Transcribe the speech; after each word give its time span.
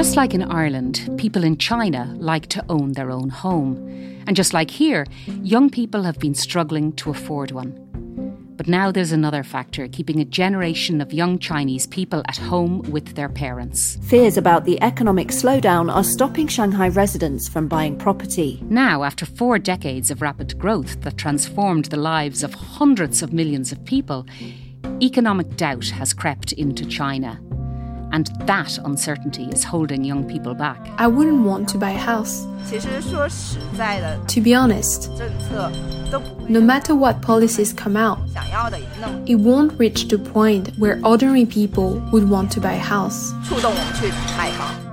Just 0.00 0.16
like 0.16 0.32
in 0.32 0.44
Ireland, 0.44 1.10
people 1.18 1.44
in 1.44 1.58
China 1.58 2.16
like 2.18 2.46
to 2.46 2.64
own 2.70 2.92
their 2.92 3.10
own 3.10 3.28
home. 3.28 3.76
And 4.26 4.34
just 4.34 4.54
like 4.54 4.70
here, 4.70 5.04
young 5.42 5.68
people 5.68 6.04
have 6.04 6.18
been 6.18 6.34
struggling 6.34 6.94
to 6.94 7.10
afford 7.10 7.50
one. 7.50 7.74
But 8.56 8.66
now 8.66 8.90
there's 8.90 9.12
another 9.12 9.42
factor 9.42 9.86
keeping 9.88 10.18
a 10.18 10.24
generation 10.24 11.02
of 11.02 11.12
young 11.12 11.38
Chinese 11.38 11.86
people 11.86 12.22
at 12.28 12.38
home 12.38 12.80
with 12.90 13.14
their 13.14 13.28
parents. 13.28 13.98
Fears 14.04 14.38
about 14.38 14.64
the 14.64 14.80
economic 14.82 15.28
slowdown 15.28 15.94
are 15.94 16.02
stopping 16.02 16.48
Shanghai 16.48 16.88
residents 16.88 17.46
from 17.46 17.68
buying 17.68 17.98
property. 17.98 18.58
Now, 18.70 19.02
after 19.02 19.26
four 19.26 19.58
decades 19.58 20.10
of 20.10 20.22
rapid 20.22 20.58
growth 20.58 21.02
that 21.02 21.18
transformed 21.18 21.84
the 21.84 21.98
lives 21.98 22.42
of 22.42 22.54
hundreds 22.54 23.22
of 23.22 23.34
millions 23.34 23.70
of 23.70 23.84
people, 23.84 24.24
economic 25.02 25.56
doubt 25.56 25.90
has 25.90 26.14
crept 26.14 26.52
into 26.52 26.86
China. 26.86 27.38
And 28.12 28.26
that 28.46 28.78
uncertainty 28.78 29.44
is 29.44 29.62
holding 29.64 30.04
young 30.04 30.28
people 30.28 30.54
back. 30.54 30.78
I 30.98 31.06
wouldn't 31.06 31.44
want 31.44 31.68
to 31.70 31.78
buy 31.78 31.90
a 31.90 31.98
house. 31.98 32.46
To 32.70 34.40
be 34.40 34.54
honest, 34.54 35.10
no 36.48 36.60
matter 36.60 36.94
what 36.94 37.22
policies 37.22 37.72
come 37.72 37.96
out, 37.96 38.18
it 39.26 39.36
won't 39.36 39.78
reach 39.78 40.08
the 40.08 40.18
point 40.18 40.76
where 40.76 41.00
ordinary 41.04 41.46
people 41.46 42.00
would 42.12 42.28
want 42.28 42.50
to 42.52 42.60
buy 42.60 42.72
a 42.72 42.78
house. 42.78 43.32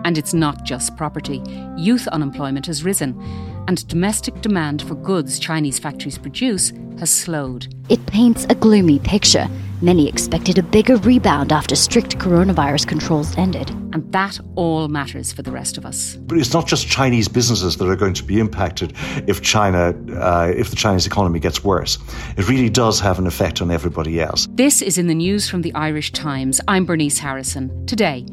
And 0.05 0.17
it's 0.17 0.33
not 0.33 0.63
just 0.63 0.95
property. 0.95 1.41
Youth 1.75 2.07
unemployment 2.09 2.67
has 2.67 2.83
risen, 2.83 3.19
and 3.67 3.85
domestic 3.87 4.41
demand 4.41 4.81
for 4.83 4.95
goods 4.95 5.39
Chinese 5.39 5.79
factories 5.79 6.17
produce 6.17 6.71
has 6.99 7.09
slowed. 7.09 7.67
It 7.89 8.05
paints 8.05 8.45
a 8.49 8.55
gloomy 8.55 8.99
picture. 8.99 9.49
Many 9.79 10.09
expected 10.09 10.57
a 10.57 10.63
bigger 10.63 10.95
rebound 10.97 11.51
after 11.51 11.75
strict 11.75 12.17
coronavirus 12.17 12.87
controls 12.87 13.37
ended. 13.37 13.69
And 13.93 14.11
that 14.11 14.39
all 14.55 14.87
matters 14.87 15.31
for 15.31 15.43
the 15.43 15.51
rest 15.51 15.77
of 15.77 15.85
us. 15.85 16.15
But 16.15 16.39
it's 16.39 16.51
not 16.51 16.65
just 16.65 16.87
Chinese 16.87 17.27
businesses 17.27 17.77
that 17.77 17.87
are 17.87 17.95
going 17.95 18.15
to 18.15 18.23
be 18.23 18.39
impacted 18.39 18.93
if 19.27 19.43
China, 19.43 19.93
uh, 20.19 20.51
if 20.55 20.71
the 20.71 20.75
Chinese 20.75 21.05
economy 21.05 21.39
gets 21.39 21.63
worse. 21.63 21.99
It 22.37 22.49
really 22.49 22.71
does 22.71 22.99
have 23.01 23.19
an 23.19 23.27
effect 23.27 23.61
on 23.61 23.69
everybody 23.69 24.19
else. 24.19 24.47
This 24.49 24.81
is 24.81 24.97
in 24.97 25.05
the 25.05 25.13
news 25.13 25.47
from 25.47 25.61
the 25.61 25.73
Irish 25.75 26.11
Times. 26.11 26.59
I'm 26.67 26.83
Bernice 26.83 27.19
Harrison. 27.19 27.85
Today, 27.85 28.25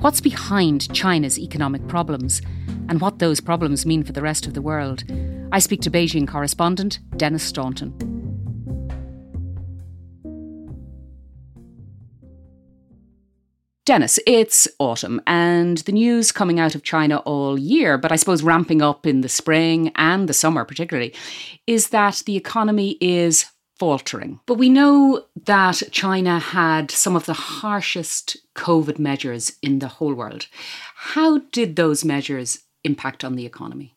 what's 0.00 0.20
behind 0.20 0.92
China's 0.92 1.38
economic 1.38 1.86
problems 1.86 2.42
and 2.88 3.00
what 3.00 3.20
those 3.20 3.38
problems 3.38 3.86
mean 3.86 4.02
for 4.02 4.10
the 4.10 4.22
rest 4.22 4.48
of 4.48 4.54
the 4.54 4.62
world? 4.62 5.04
I 5.52 5.60
speak 5.60 5.80
to 5.82 5.92
Beijing 5.92 6.26
correspondent 6.26 6.98
Denis 7.16 7.44
Staunton. 7.44 8.07
Denis, 13.88 14.18
it's 14.26 14.68
autumn 14.78 15.18
and 15.26 15.78
the 15.78 15.92
news 15.92 16.30
coming 16.30 16.60
out 16.60 16.74
of 16.74 16.82
China 16.82 17.20
all 17.20 17.58
year, 17.58 17.96
but 17.96 18.12
I 18.12 18.16
suppose 18.16 18.42
ramping 18.42 18.82
up 18.82 19.06
in 19.06 19.22
the 19.22 19.30
spring 19.30 19.92
and 19.94 20.28
the 20.28 20.34
summer 20.34 20.66
particularly, 20.66 21.14
is 21.66 21.88
that 21.88 22.22
the 22.26 22.36
economy 22.36 22.98
is 23.00 23.46
faltering. 23.78 24.40
But 24.44 24.58
we 24.58 24.68
know 24.68 25.24
that 25.46 25.84
China 25.90 26.38
had 26.38 26.90
some 26.90 27.16
of 27.16 27.24
the 27.24 27.32
harshest 27.32 28.36
COVID 28.54 28.98
measures 28.98 29.56
in 29.62 29.78
the 29.78 29.88
whole 29.88 30.12
world. 30.12 30.48
How 30.94 31.38
did 31.50 31.76
those 31.76 32.04
measures 32.04 32.58
impact 32.84 33.24
on 33.24 33.36
the 33.36 33.46
economy? 33.46 33.94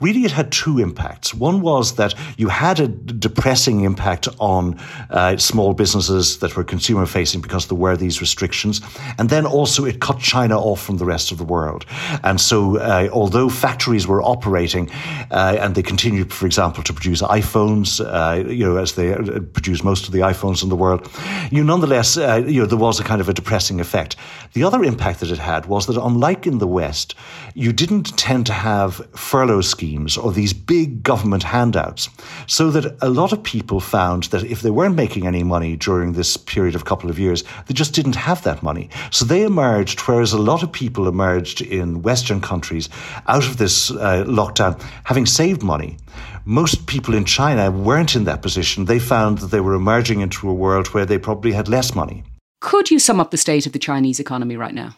Really, 0.00 0.24
it 0.24 0.30
had 0.30 0.52
two 0.52 0.78
impacts. 0.78 1.34
One 1.34 1.60
was 1.60 1.96
that 1.96 2.14
you 2.36 2.46
had 2.46 2.78
a 2.78 2.86
depressing 2.86 3.80
impact 3.80 4.28
on 4.38 4.78
uh, 5.10 5.36
small 5.38 5.74
businesses 5.74 6.38
that 6.38 6.54
were 6.54 6.62
consumer 6.62 7.04
facing 7.04 7.40
because 7.40 7.66
there 7.66 7.76
were 7.76 7.96
these 7.96 8.20
restrictions. 8.20 8.80
And 9.18 9.28
then 9.28 9.44
also 9.44 9.84
it 9.84 10.00
cut 10.00 10.20
China 10.20 10.56
off 10.56 10.80
from 10.80 10.98
the 10.98 11.04
rest 11.04 11.32
of 11.32 11.38
the 11.38 11.44
world. 11.44 11.84
And 12.22 12.40
so, 12.40 12.78
uh, 12.78 13.08
although 13.12 13.48
factories 13.48 14.06
were 14.06 14.22
operating 14.22 14.88
uh, 15.32 15.56
and 15.60 15.74
they 15.74 15.82
continued, 15.82 16.32
for 16.32 16.46
example, 16.46 16.84
to 16.84 16.92
produce 16.92 17.20
iPhones, 17.20 18.00
uh, 18.00 18.48
you 18.48 18.64
know, 18.64 18.76
as 18.76 18.92
they 18.92 19.14
uh, 19.14 19.40
produce 19.52 19.82
most 19.82 20.06
of 20.06 20.12
the 20.12 20.20
iPhones 20.20 20.62
in 20.62 20.68
the 20.68 20.76
world, 20.76 21.10
you 21.50 21.64
nonetheless, 21.64 22.16
uh, 22.16 22.40
you 22.46 22.60
know, 22.60 22.66
there 22.66 22.78
was 22.78 23.00
a 23.00 23.02
kind 23.02 23.20
of 23.20 23.28
a 23.28 23.34
depressing 23.34 23.80
effect. 23.80 24.14
The 24.52 24.62
other 24.62 24.84
impact 24.84 25.18
that 25.18 25.32
it 25.32 25.38
had 25.38 25.66
was 25.66 25.86
that 25.86 26.00
unlike 26.00 26.46
in 26.46 26.58
the 26.58 26.68
West, 26.68 27.16
you 27.54 27.72
didn't 27.72 28.16
tend 28.16 28.46
to 28.46 28.52
have 28.52 29.04
furlough 29.16 29.60
schemes 29.60 29.87
schemes 29.88 30.16
or 30.16 30.32
these 30.32 30.52
big 30.52 31.02
government 31.02 31.42
handouts. 31.42 32.08
So 32.46 32.70
that 32.70 32.96
a 33.00 33.08
lot 33.08 33.32
of 33.32 33.42
people 33.42 33.80
found 33.80 34.24
that 34.24 34.44
if 34.44 34.60
they 34.60 34.70
weren't 34.70 34.96
making 34.96 35.26
any 35.26 35.42
money 35.42 35.76
during 35.76 36.12
this 36.12 36.36
period 36.36 36.74
of 36.74 36.84
couple 36.84 37.10
of 37.10 37.18
years, 37.18 37.44
they 37.66 37.74
just 37.74 37.94
didn't 37.94 38.16
have 38.16 38.42
that 38.42 38.62
money. 38.62 38.88
So 39.10 39.24
they 39.24 39.42
emerged, 39.44 40.00
whereas 40.00 40.32
a 40.32 40.38
lot 40.38 40.62
of 40.62 40.72
people 40.72 41.08
emerged 41.08 41.60
in 41.62 42.02
Western 42.02 42.40
countries 42.40 42.88
out 43.26 43.46
of 43.46 43.56
this 43.56 43.90
uh, 43.90 44.24
lockdown 44.26 44.80
having 45.04 45.26
saved 45.26 45.62
money. 45.62 45.96
Most 46.44 46.86
people 46.86 47.14
in 47.14 47.24
China 47.24 47.70
weren't 47.70 48.16
in 48.16 48.24
that 48.24 48.42
position. 48.42 48.84
They 48.84 48.98
found 48.98 49.38
that 49.38 49.50
they 49.50 49.60
were 49.60 49.74
emerging 49.74 50.20
into 50.20 50.48
a 50.48 50.54
world 50.54 50.88
where 50.88 51.06
they 51.06 51.18
probably 51.18 51.52
had 51.52 51.68
less 51.68 51.94
money. 51.94 52.24
Could 52.60 52.90
you 52.90 52.98
sum 52.98 53.20
up 53.20 53.30
the 53.30 53.36
state 53.36 53.66
of 53.66 53.72
the 53.72 53.78
Chinese 53.78 54.20
economy 54.20 54.56
right 54.56 54.74
now? 54.74 54.90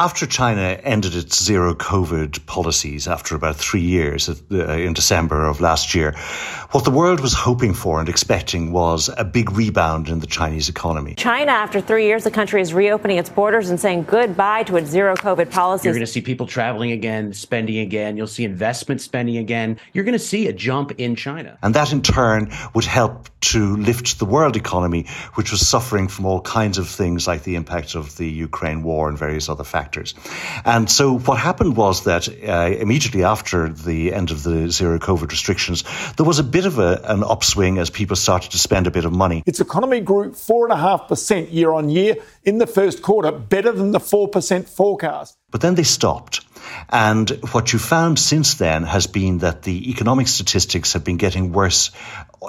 After 0.00 0.26
China 0.26 0.78
ended 0.84 1.16
its 1.16 1.42
zero 1.42 1.74
COVID 1.74 2.46
policies 2.46 3.08
after 3.08 3.34
about 3.34 3.56
three 3.56 3.80
years 3.80 4.28
uh, 4.28 4.54
in 4.54 4.92
December 4.92 5.44
of 5.44 5.60
last 5.60 5.92
year, 5.92 6.12
what 6.70 6.84
the 6.84 6.92
world 6.92 7.18
was 7.18 7.34
hoping 7.34 7.74
for 7.74 7.98
and 7.98 8.08
expecting 8.08 8.70
was 8.70 9.10
a 9.18 9.24
big 9.24 9.50
rebound 9.50 10.08
in 10.08 10.20
the 10.20 10.28
Chinese 10.28 10.68
economy. 10.68 11.16
China, 11.16 11.50
after 11.50 11.80
three 11.80 12.06
years, 12.06 12.22
the 12.22 12.30
country 12.30 12.60
is 12.60 12.72
reopening 12.72 13.18
its 13.18 13.28
borders 13.28 13.70
and 13.70 13.80
saying 13.80 14.04
goodbye 14.04 14.62
to 14.62 14.76
its 14.76 14.88
zero 14.88 15.16
COVID 15.16 15.50
policies. 15.50 15.86
You're 15.86 15.94
going 15.94 16.06
to 16.06 16.12
see 16.12 16.20
people 16.20 16.46
traveling 16.46 16.92
again, 16.92 17.32
spending 17.32 17.78
again. 17.78 18.16
You'll 18.16 18.28
see 18.28 18.44
investment 18.44 19.00
spending 19.00 19.36
again. 19.36 19.80
You're 19.94 20.04
going 20.04 20.12
to 20.12 20.24
see 20.24 20.46
a 20.46 20.52
jump 20.52 20.92
in 20.98 21.16
China. 21.16 21.58
And 21.60 21.74
that 21.74 21.92
in 21.92 22.02
turn 22.02 22.52
would 22.72 22.84
help 22.84 23.28
to 23.40 23.76
lift 23.76 24.20
the 24.20 24.26
world 24.26 24.56
economy, 24.56 25.06
which 25.34 25.50
was 25.50 25.66
suffering 25.66 26.06
from 26.06 26.24
all 26.24 26.40
kinds 26.40 26.78
of 26.78 26.88
things 26.88 27.26
like 27.26 27.42
the 27.42 27.56
impact 27.56 27.96
of 27.96 28.16
the 28.16 28.28
Ukraine 28.28 28.84
war 28.84 29.08
and 29.08 29.18
various 29.18 29.48
other 29.48 29.64
factors 29.64 29.87
factors. 29.88 30.14
And 30.64 30.90
so 30.90 31.18
what 31.18 31.38
happened 31.38 31.76
was 31.76 32.04
that 32.04 32.28
uh, 32.28 32.76
immediately 32.78 33.24
after 33.24 33.68
the 33.68 34.12
end 34.12 34.30
of 34.30 34.42
the 34.42 34.70
zero 34.70 34.98
COVID 34.98 35.30
restrictions, 35.30 35.84
there 36.16 36.26
was 36.26 36.38
a 36.38 36.44
bit 36.44 36.66
of 36.66 36.78
a, 36.78 37.00
an 37.04 37.24
upswing 37.24 37.78
as 37.78 37.90
people 37.90 38.16
started 38.16 38.50
to 38.50 38.58
spend 38.58 38.86
a 38.86 38.90
bit 38.90 39.04
of 39.04 39.12
money. 39.12 39.42
Its 39.46 39.60
economy 39.60 40.00
grew 40.00 40.32
4.5% 40.32 41.52
year 41.52 41.72
on 41.72 41.88
year 41.88 42.16
in 42.44 42.58
the 42.58 42.66
first 42.66 43.00
quarter, 43.02 43.32
better 43.32 43.72
than 43.72 43.92
the 43.92 43.98
4% 43.98 44.68
forecast. 44.68 45.38
But 45.50 45.62
then 45.62 45.74
they 45.74 45.84
stopped. 45.84 46.44
And 46.90 47.30
what 47.52 47.72
you 47.72 47.78
found 47.78 48.18
since 48.18 48.54
then 48.54 48.82
has 48.82 49.06
been 49.06 49.38
that 49.38 49.62
the 49.62 49.90
economic 49.90 50.28
statistics 50.28 50.92
have 50.92 51.04
been 51.04 51.16
getting 51.16 51.52
worse 51.52 51.90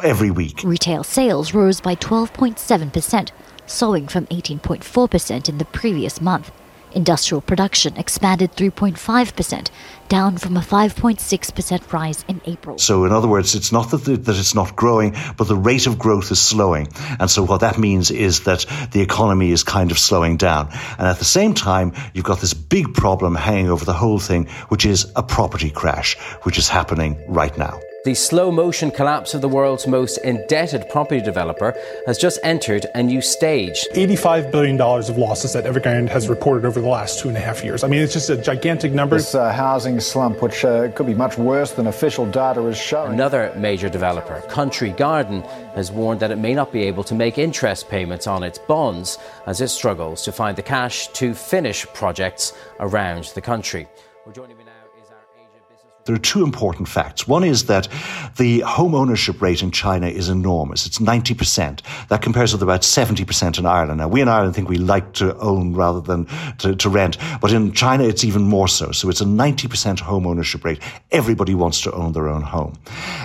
every 0.03 0.31
week. 0.31 0.61
Retail 0.63 1.03
sales 1.03 1.53
rose 1.53 1.79
by 1.79 1.95
12.7%, 1.95 3.29
slowing 3.65 4.07
from 4.07 4.25
18.4% 4.27 5.49
in 5.49 5.57
the 5.57 5.65
previous 5.65 6.19
month. 6.19 6.51
Industrial 6.93 7.41
production 7.41 7.95
expanded 7.97 8.51
3.5%, 8.53 9.69
down 10.07 10.37
from 10.37 10.57
a 10.57 10.61
5.6% 10.61 11.93
rise 11.93 12.25
in 12.27 12.41
April. 12.45 12.77
So, 12.79 13.05
in 13.05 13.11
other 13.11 13.27
words, 13.27 13.53
it's 13.53 13.71
not 13.71 13.91
that, 13.91 14.05
the, 14.05 14.17
that 14.17 14.37
it's 14.37 14.55
not 14.55 14.75
growing, 14.75 15.15
but 15.37 15.47
the 15.47 15.55
rate 15.55 15.85
of 15.85 15.99
growth 15.99 16.31
is 16.31 16.41
slowing. 16.41 16.87
And 17.19 17.29
so, 17.29 17.43
what 17.43 17.61
that 17.61 17.77
means 17.77 18.09
is 18.09 18.41
that 18.41 18.65
the 18.91 19.01
economy 19.01 19.51
is 19.51 19.63
kind 19.63 19.91
of 19.91 19.99
slowing 19.99 20.37
down. 20.37 20.69
And 20.97 21.07
at 21.07 21.19
the 21.19 21.25
same 21.25 21.53
time, 21.53 21.93
you've 22.13 22.25
got 22.25 22.41
this 22.41 22.53
big 22.53 22.93
problem 22.93 23.35
hanging 23.35 23.69
over 23.69 23.85
the 23.85 23.93
whole 23.93 24.19
thing, 24.19 24.47
which 24.69 24.85
is 24.85 25.11
a 25.15 25.23
property 25.23 25.69
crash, 25.69 26.17
which 26.43 26.57
is 26.57 26.67
happening 26.67 27.23
right 27.27 27.55
now. 27.57 27.79
The 28.05 28.13
slow 28.13 28.49
motion 28.49 28.91
collapse 28.91 29.33
of 29.33 29.41
the 29.41 29.49
world's 29.49 29.85
most 29.85 30.19
indebted 30.19 30.87
property 30.87 31.19
developer 31.19 31.75
has 32.05 32.17
just 32.17 32.39
entered 32.43 32.85
a 32.95 33.03
new 33.03 33.19
stage. 33.19 33.85
$85 33.93 34.53
billion 34.53 34.79
of 34.79 35.17
losses 35.17 35.51
that 35.51 35.65
Evergrande 35.65 36.07
has 36.07 36.29
reported 36.29 36.65
over 36.65 36.79
the 36.79 36.87
last 36.87 37.19
two 37.19 37.27
and 37.27 37.35
a 37.35 37.41
half 37.41 37.61
years. 37.61 37.83
I 37.83 37.89
mean, 37.89 37.99
it's 37.99 38.13
just 38.13 38.29
a 38.29 38.37
gigantic 38.37 38.93
number. 38.93 39.17
This 39.17 39.35
uh, 39.35 39.51
housing 39.51 39.99
slump, 39.99 40.41
which 40.41 40.63
uh, 40.63 40.89
could 40.93 41.07
be 41.07 41.13
much 41.13 41.37
worse 41.37 41.73
than 41.73 41.87
official 41.87 42.25
data 42.25 42.65
is 42.67 42.77
showing. 42.77 43.11
Another 43.11 43.53
major 43.57 43.89
developer, 43.89 44.39
Country 44.47 44.91
Garden, 44.91 45.41
has 45.75 45.91
warned 45.91 46.21
that 46.21 46.31
it 46.31 46.37
may 46.37 46.53
not 46.53 46.71
be 46.71 46.83
able 46.83 47.03
to 47.03 47.13
make 47.13 47.37
interest 47.37 47.89
payments 47.89 48.27
on 48.27 48.43
its 48.43 48.59
bonds 48.59 49.17
as 49.45 49.59
it 49.59 49.67
struggles 49.67 50.23
to 50.23 50.31
find 50.31 50.57
the 50.57 50.63
cash 50.63 51.07
to 51.07 51.33
finish 51.33 51.85
projects 51.87 52.53
around 52.79 53.25
the 53.35 53.41
country. 53.41 53.89
There 56.09 56.15
are 56.15 56.19
two 56.33 56.43
important 56.43 56.87
facts. 56.87 57.27
One 57.27 57.43
is 57.43 57.65
that 57.65 57.87
the 58.37 58.61
home 58.61 58.95
ownership 58.95 59.43
rate 59.43 59.61
in 59.61 59.69
China 59.69 60.07
is 60.07 60.27
enormous. 60.27 60.87
It's 60.87 60.97
90%. 60.97 61.81
That 62.07 62.23
compares 62.23 62.51
with 62.51 62.63
about 62.63 62.81
70% 62.81 63.59
in 63.59 63.67
Ireland. 63.67 63.99
Now, 63.99 64.07
we 64.07 64.19
in 64.19 64.27
Ireland 64.27 64.55
think 64.55 64.69
we 64.69 64.79
like 64.79 65.13
to 65.13 65.37
own 65.37 65.75
rather 65.75 66.01
than 66.01 66.25
to, 66.57 66.75
to 66.75 66.89
rent, 66.89 67.19
but 67.41 67.51
in 67.51 67.73
China, 67.73 68.05
it's 68.05 68.23
even 68.23 68.41
more 68.41 68.67
so. 68.67 68.91
So 68.91 69.07
it's 69.07 69.21
a 69.21 69.25
90% 69.25 69.99
home 69.99 70.25
ownership 70.25 70.65
rate. 70.65 70.79
Everybody 71.11 71.53
wants 71.53 71.79
to 71.81 71.91
own 71.91 72.13
their 72.13 72.27
own 72.27 72.41
home. 72.41 72.73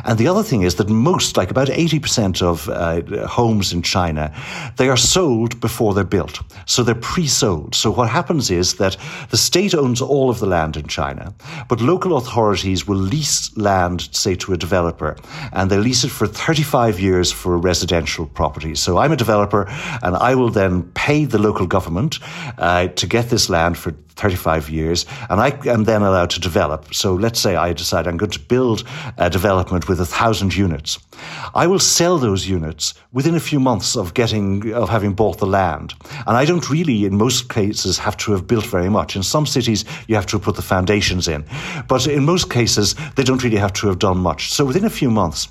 And 0.05 0.19
the 0.19 0.29
other 0.29 0.43
thing 0.43 0.61
is 0.61 0.75
that 0.75 0.91
most, 0.91 1.39
like 1.39 1.51
about 1.51 1.69
80% 1.69 2.43
of 2.43 2.69
uh, 2.69 3.27
homes 3.27 3.73
in 3.73 3.81
China, 3.81 4.31
they 4.77 4.91
are 4.91 4.99
sold 4.99 5.59
before 5.59 5.95
they're 5.95 6.05
built. 6.05 6.39
So 6.67 6.83
they're 6.83 6.95
pre-sold. 6.95 7.75
So 7.75 7.91
what 7.91 8.11
happens 8.11 8.51
is 8.51 8.75
that 8.75 8.99
the 9.31 9.39
state 9.39 9.75
owns 9.75 10.03
all 10.03 10.29
of 10.29 10.39
the 10.39 10.47
land 10.47 10.77
in 10.77 10.87
China, 10.87 11.33
but 11.71 11.81
local 11.81 12.19
authorities 12.19 12.74
will 12.82 12.97
lease 12.99 13.56
land, 13.56 14.09
say, 14.12 14.35
to 14.37 14.53
a 14.53 14.56
developer, 14.56 15.17
and 15.53 15.71
they 15.71 15.79
lease 15.79 16.05
it 16.05 16.11
for 16.11 16.26
35 16.26 16.99
years 16.99 17.32
for 17.32 17.55
a 17.55 17.59
residential 17.59 18.26
property. 18.26 18.75
So 18.75 18.99
I'm 18.99 19.12
a 19.12 19.17
developer, 19.17 19.67
and 20.03 20.17
I 20.17 20.35
will 20.35 20.50
then 20.50 20.82
pay 20.94 21.25
the 21.25 21.38
local 21.38 21.67
government 21.67 22.19
uh, 22.59 22.88
to 22.88 23.06
get 23.06 23.31
this 23.31 23.49
land 23.49 23.79
for 23.79 23.93
35 24.16 24.70
years, 24.70 25.06
and 25.28 25.40
I 25.40 25.58
am 25.66 25.84
then 25.84 26.02
allowed 26.02 26.31
to 26.31 26.40
develop. 26.40 26.94
So 26.94 27.14
let's 27.14 27.40
say 27.40 27.56
I 27.56 27.72
decide 27.72 28.06
I'm 28.06 28.16
going 28.16 28.31
to 28.31 28.40
build 28.40 28.84
a 29.19 29.28
development 29.28 29.88
with 29.88 30.00
a 30.00 30.06
thousand 30.06 30.55
units. 30.56 30.99
I 31.55 31.66
will 31.66 31.78
sell 31.78 32.19
those 32.19 32.46
units 32.46 32.94
within 33.12 33.34
a 33.34 33.40
few 33.40 33.61
months 33.61 33.96
of 33.96 34.14
getting, 34.14 34.72
of 34.72 34.88
having 34.88 35.14
bought 35.14 35.38
the 35.38 35.46
land. 35.46 35.94
And 36.26 36.37
I 36.37 36.44
don't 36.44 36.69
really, 36.70 37.05
in 37.05 37.16
most 37.16 37.49
cases, 37.49 37.99
have 37.99 38.16
to 38.19 38.32
have 38.32 38.46
built 38.46 38.66
very 38.66 38.88
much. 38.88 39.16
In 39.16 39.22
some 39.22 39.46
cities, 39.46 39.84
you 40.06 40.14
have 40.14 40.26
to 40.26 40.38
put 40.38 40.56
the 40.56 40.62
foundations 40.62 41.28
in. 41.28 41.44
But 41.88 42.06
in 42.06 42.25
most 42.25 42.50
cases, 42.50 42.94
they 43.16 43.25
don't 43.25 43.43
really 43.43 43.56
have 43.56 43.72
to 43.75 43.88
have 43.88 43.99
done 43.99 44.19
much. 44.19 44.52
So 44.52 44.64
within 44.64 44.84
a 44.84 44.90
few 44.90 45.11
months, 45.11 45.49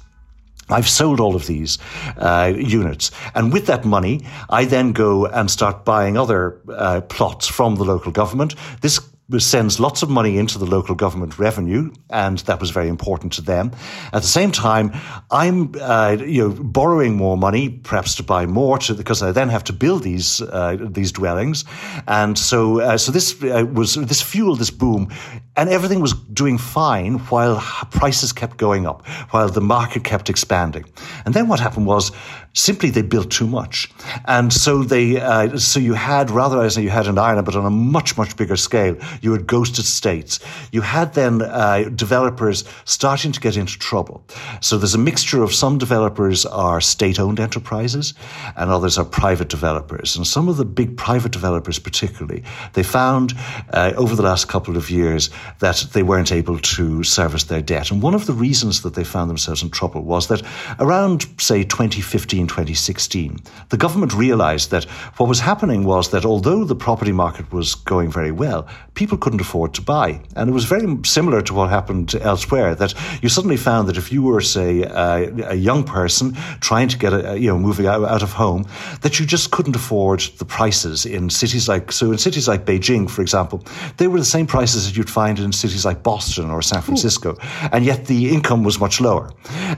I've 0.70 0.88
sold 0.88 1.20
all 1.20 1.36
of 1.36 1.46
these 1.48 1.78
uh, 2.18 2.54
units. 2.56 3.12
And 3.36 3.52
with 3.52 3.66
that 3.68 3.86
money, 3.86 4.26
I 4.50 4.66
then 4.66 4.94
go 4.94 5.26
and 5.26 5.52
start 5.52 5.86
buying 5.86 6.18
other 6.18 6.62
uh, 6.70 7.02
plots 7.02 7.48
from 7.48 7.76
the 7.76 7.86
local 7.86 8.12
government. 8.12 8.56
This 8.82 9.00
sends 9.38 9.80
lots 9.80 10.04
of 10.04 10.10
money 10.10 10.38
into 10.38 10.60
the 10.60 10.66
local 10.66 10.96
government 10.96 11.40
revenue, 11.40 11.92
and 12.10 12.40
that 12.40 12.60
was 12.60 12.72
very 12.72 12.88
important 12.88 13.34
to 13.34 13.42
them. 13.42 13.72
At 14.12 14.22
the 14.22 14.28
same 14.28 14.52
time, 14.52 14.92
I'm 15.32 15.74
uh, 15.80 16.18
you 16.20 16.50
know 16.50 16.64
borrowing 16.64 17.16
more 17.16 17.38
money, 17.38 17.70
perhaps 17.70 18.16
to 18.16 18.24
buy 18.24 18.46
more, 18.46 18.78
to, 18.80 18.94
because 18.94 19.22
I 19.22 19.32
then 19.32 19.50
have 19.50 19.64
to 19.66 19.74
build 19.74 20.04
these 20.04 20.42
uh, 20.42 20.78
these 20.80 21.12
dwellings, 21.12 21.66
and 22.08 22.38
so 22.38 22.82
uh, 22.82 22.98
so 22.98 23.12
this 23.12 23.42
uh, 23.44 23.66
was 23.72 23.96
this 23.96 24.22
fueled 24.22 24.60
this 24.60 24.72
boom, 24.72 25.12
and 25.56 25.70
everything 25.70 26.00
was 26.00 26.14
doing 26.14 26.58
fine 26.58 27.20
while 27.30 27.60
prices 27.92 28.34
kept 28.34 28.58
going 28.58 28.88
up, 28.88 29.06
while 29.32 29.50
the 29.50 29.62
market 29.62 30.04
kept 30.04 30.30
expanding, 30.30 30.86
and 31.26 31.34
then 31.34 31.48
what 31.48 31.60
happened 31.60 31.86
was 31.86 32.12
simply 32.54 32.92
they 32.92 33.02
built 33.02 33.32
too 33.32 33.48
much, 33.48 33.92
and 34.26 34.54
so 34.54 34.84
they 34.84 35.20
uh, 35.20 35.58
so 35.58 35.80
you 35.80 35.94
had 35.94 36.30
rather 36.32 36.62
as 36.62 36.78
you 36.78 36.90
had 36.90 37.08
in 37.08 37.18
Ireland, 37.18 37.46
but 37.46 37.56
on 37.56 37.66
a 37.66 37.70
much 37.70 38.18
much 38.18 38.36
bigger 38.36 38.56
scale, 38.56 38.96
you 39.22 39.32
had 39.32 39.48
ghost 39.48 39.80
estates. 39.80 40.40
You 40.72 40.82
had 40.82 41.14
then 41.14 41.42
uh, 41.42 41.90
developers 41.96 42.64
starting 42.86 43.32
to 43.32 43.40
get 43.40 43.58
into 43.58 43.78
trouble. 43.80 44.24
So 44.62 44.78
there's 44.78 44.96
a 44.96 45.00
mixture 45.00 45.44
of 45.44 45.54
some 45.54 45.78
developers 45.78 46.46
are 46.46 46.82
state-owned 46.82 47.40
enterprises, 47.40 48.14
and 48.56 48.70
others 48.70 48.98
are 48.98 49.06
private 49.06 49.50
developers. 49.50 50.16
And 50.16 50.26
some 50.26 50.48
of 50.50 50.58
the 50.58 50.66
big 50.66 50.98
private 50.98 51.32
developers, 51.32 51.80
particularly, 51.80 52.44
they 52.74 52.84
found 52.84 53.34
uh, 53.72 53.94
over 53.98 54.16
the 54.16 54.24
last 54.24 54.48
couple 54.48 54.78
of 54.78 54.90
years 54.90 55.30
that 55.60 55.86
they 55.94 56.04
weren't 56.04 56.32
able 56.32 56.60
to 56.60 57.04
service 57.04 57.46
their 57.46 57.62
debt. 57.62 57.92
And 57.92 58.02
one 58.02 58.14
of 58.14 58.26
the 58.26 58.34
reasons 58.34 58.82
that 58.82 58.96
they 58.96 59.04
found 59.04 59.30
themselves 59.30 59.64
in 59.64 59.70
trouble 59.70 60.02
was 60.02 60.28
that 60.28 60.42
around 60.80 61.26
say 61.40 61.64
2015 61.64 62.48
2016, 62.48 63.40
the 63.70 63.78
government 63.78 64.14
realized 64.14 64.72
that 64.72 64.84
what 65.18 65.30
was 65.30 65.40
happening 65.40 65.84
was 65.84 66.12
that 66.12 66.26
although 66.26 66.64
the 66.64 66.76
property 66.76 67.12
market 67.12 67.52
was 67.52 67.76
going 67.76 68.12
very 68.12 68.32
well, 68.32 68.68
people 68.94 69.18
couldn't 69.18 69.42
afford 69.42 69.74
to 69.74 69.82
buy. 69.82 70.22
And 70.36 70.50
it 70.50 70.54
was 70.54 70.66
very 70.66 70.98
similar 71.06 71.42
to 71.42 71.54
what 71.54 71.70
happened 71.70 72.16
elsewhere, 72.16 72.76
that 72.76 72.94
you 73.22 73.30
suddenly 73.30 73.58
found 73.58 73.88
that 73.88 73.98
if 73.98 74.12
you 74.12 74.22
were, 74.22 74.42
say, 74.42 74.84
uh, 74.84 75.50
a 75.50 75.56
young 75.56 75.84
person 75.84 76.34
trying 76.62 76.88
to 76.90 76.98
get, 76.98 77.14
a, 77.14 77.40
you 77.40 77.48
know, 77.48 77.58
moving 77.58 77.88
out, 77.88 78.04
out 78.04 78.24
of 78.24 78.34
home, 78.34 78.66
that 79.02 79.20
you 79.20 79.26
just 79.26 79.52
couldn't 79.52 79.76
afford 79.76 80.22
the 80.38 80.46
prices 80.46 81.06
in 81.06 81.30
cities 81.30 81.68
like, 81.68 81.92
so 81.92 82.12
in 82.12 82.18
cities 82.18 82.48
like 82.48 82.66
Beijing, 82.66 83.10
for 83.10 83.22
example, 83.22 83.64
they 83.98 84.08
were 84.08 84.20
the 84.20 84.26
same 84.26 84.48
prices 84.48 84.86
that 84.86 84.98
you'd 84.98 85.10
find 85.10 85.33
in 85.40 85.52
cities 85.52 85.86
like 85.86 86.04
Boston 86.04 86.50
or 86.50 86.62
San 86.62 86.82
Francisco. 86.82 87.32
Ooh. 87.32 87.68
And 87.72 87.86
yet 87.86 88.06
the 88.06 88.30
income 88.34 88.64
was 88.64 88.80
much 88.80 89.02
lower. 89.02 89.30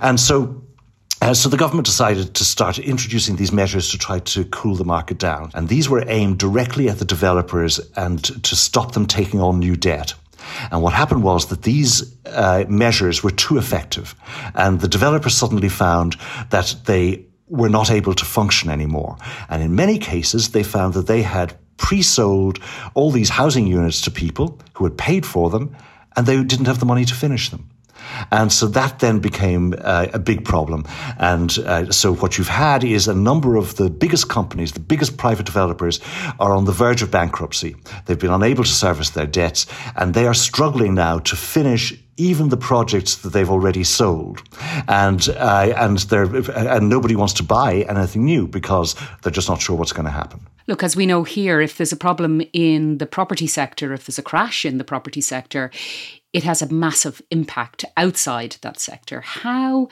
And 0.02 0.20
so 0.20 0.62
uh, 1.22 1.34
so 1.34 1.50
the 1.50 1.58
government 1.58 1.86
decided 1.86 2.36
to 2.36 2.44
start 2.44 2.78
introducing 2.78 3.38
these 3.38 3.52
measures 3.52 3.90
to 3.90 3.98
try 3.98 4.20
to 4.20 4.44
cool 4.46 4.76
the 4.76 4.84
market 4.84 5.18
down. 5.18 5.50
And 5.54 5.70
these 5.70 5.90
were 5.90 6.04
aimed 6.08 6.38
directly 6.38 6.90
at 6.90 7.00
the 7.00 7.06
developers 7.06 7.80
and 7.96 8.24
to 8.44 8.56
stop 8.56 8.92
them 8.92 9.06
taking 9.06 9.40
on 9.40 9.60
new 9.60 9.76
debt. 9.76 10.14
And 10.72 10.84
what 10.84 10.94
happened 10.94 11.24
was 11.24 11.48
that 11.48 11.64
these 11.64 12.16
uh, 12.26 12.66
measures 12.68 13.24
were 13.24 13.32
too 13.32 13.58
effective. 13.58 14.14
And 14.54 14.82
the 14.82 14.88
developers 14.88 15.34
suddenly 15.34 15.70
found 15.70 16.16
that 16.50 16.76
they 16.86 17.26
were 17.48 17.70
not 17.70 17.90
able 17.92 18.14
to 18.14 18.26
function 18.26 18.70
anymore. 18.70 19.18
And 19.50 19.64
in 19.64 19.76
many 19.76 19.98
cases, 19.98 20.50
they 20.50 20.64
found 20.64 20.94
that 20.94 21.08
they 21.08 21.22
had 21.22 21.58
pre-sold 21.78 22.60
all 22.94 23.12
these 23.12 23.30
housing 23.30 23.68
units 23.68 24.02
to 24.02 24.12
people 24.12 24.60
who 24.74 24.84
had 24.84 24.98
paid 24.98 25.26
for 25.26 25.50
them 25.50 25.76
and 26.16 26.26
they 26.26 26.42
didn't 26.44 26.66
have 26.66 26.80
the 26.80 26.86
money 26.86 27.06
to 27.06 27.14
finish 27.14 27.50
them. 27.50 27.70
And 28.32 28.52
so 28.52 28.68
that 28.68 29.00
then 29.00 29.20
became 29.20 29.74
uh, 29.78 30.08
a 30.14 30.20
big 30.20 30.46
problem. 30.46 30.86
And 31.18 31.58
uh, 31.60 31.92
so 31.92 32.14
what 32.16 32.38
you've 32.38 32.48
had 32.48 32.84
is 32.84 33.08
a 33.08 33.16
number 33.16 33.56
of 33.56 33.76
the 33.76 33.90
biggest 33.90 34.30
companies, 34.30 34.74
the 34.74 34.80
biggest 34.80 35.18
private 35.18 35.46
developers 35.46 36.00
are 36.40 36.54
on 36.54 36.66
the 36.66 36.72
verge 36.72 37.02
of 37.02 37.12
bankruptcy. 37.12 37.76
They've 38.06 38.20
been 38.20 38.32
unable 38.32 38.64
to 38.64 38.70
service 38.70 39.12
their 39.12 39.26
debts 39.26 39.66
and 39.96 40.14
they 40.14 40.28
are 40.28 40.34
struggling 40.34 40.94
now 40.96 41.20
to 41.20 41.36
finish 41.36 41.94
even 42.18 42.50
the 42.50 42.58
projects 42.58 43.16
that 43.18 43.34
they've 43.34 43.50
already 43.50 43.84
sold, 43.84 44.42
and 44.88 45.28
uh, 45.28 45.74
and 45.76 45.98
they 45.98 46.24
and 46.56 46.88
nobody 46.88 47.14
wants 47.14 47.34
to 47.34 47.44
buy 47.44 47.86
anything 47.90 48.24
new 48.24 48.48
because 48.48 48.96
they're 49.22 49.34
just 49.34 49.50
not 49.50 49.62
sure 49.62 49.76
what's 49.76 49.92
going 49.92 50.06
to 50.06 50.12
happen. 50.12 50.40
Look, 50.68 50.82
as 50.82 50.96
we 50.96 51.06
know 51.06 51.24
here, 51.24 51.62
if 51.62 51.78
there's 51.78 51.92
a 51.92 51.98
problem 51.98 52.42
in 52.52 52.98
the 52.98 53.06
property 53.06 53.46
sector, 53.48 53.94
if 53.94 54.06
there's 54.06 54.18
a 54.18 54.24
crash 54.24 54.66
in 54.66 54.78
the 54.80 54.84
property 54.84 55.22
sector, 55.22 55.70
it 56.34 56.44
has 56.44 56.62
a 56.62 56.74
massive 56.74 57.22
impact 57.30 57.86
outside 57.96 58.58
that 58.62 58.80
sector. 58.80 59.22
How 59.22 59.90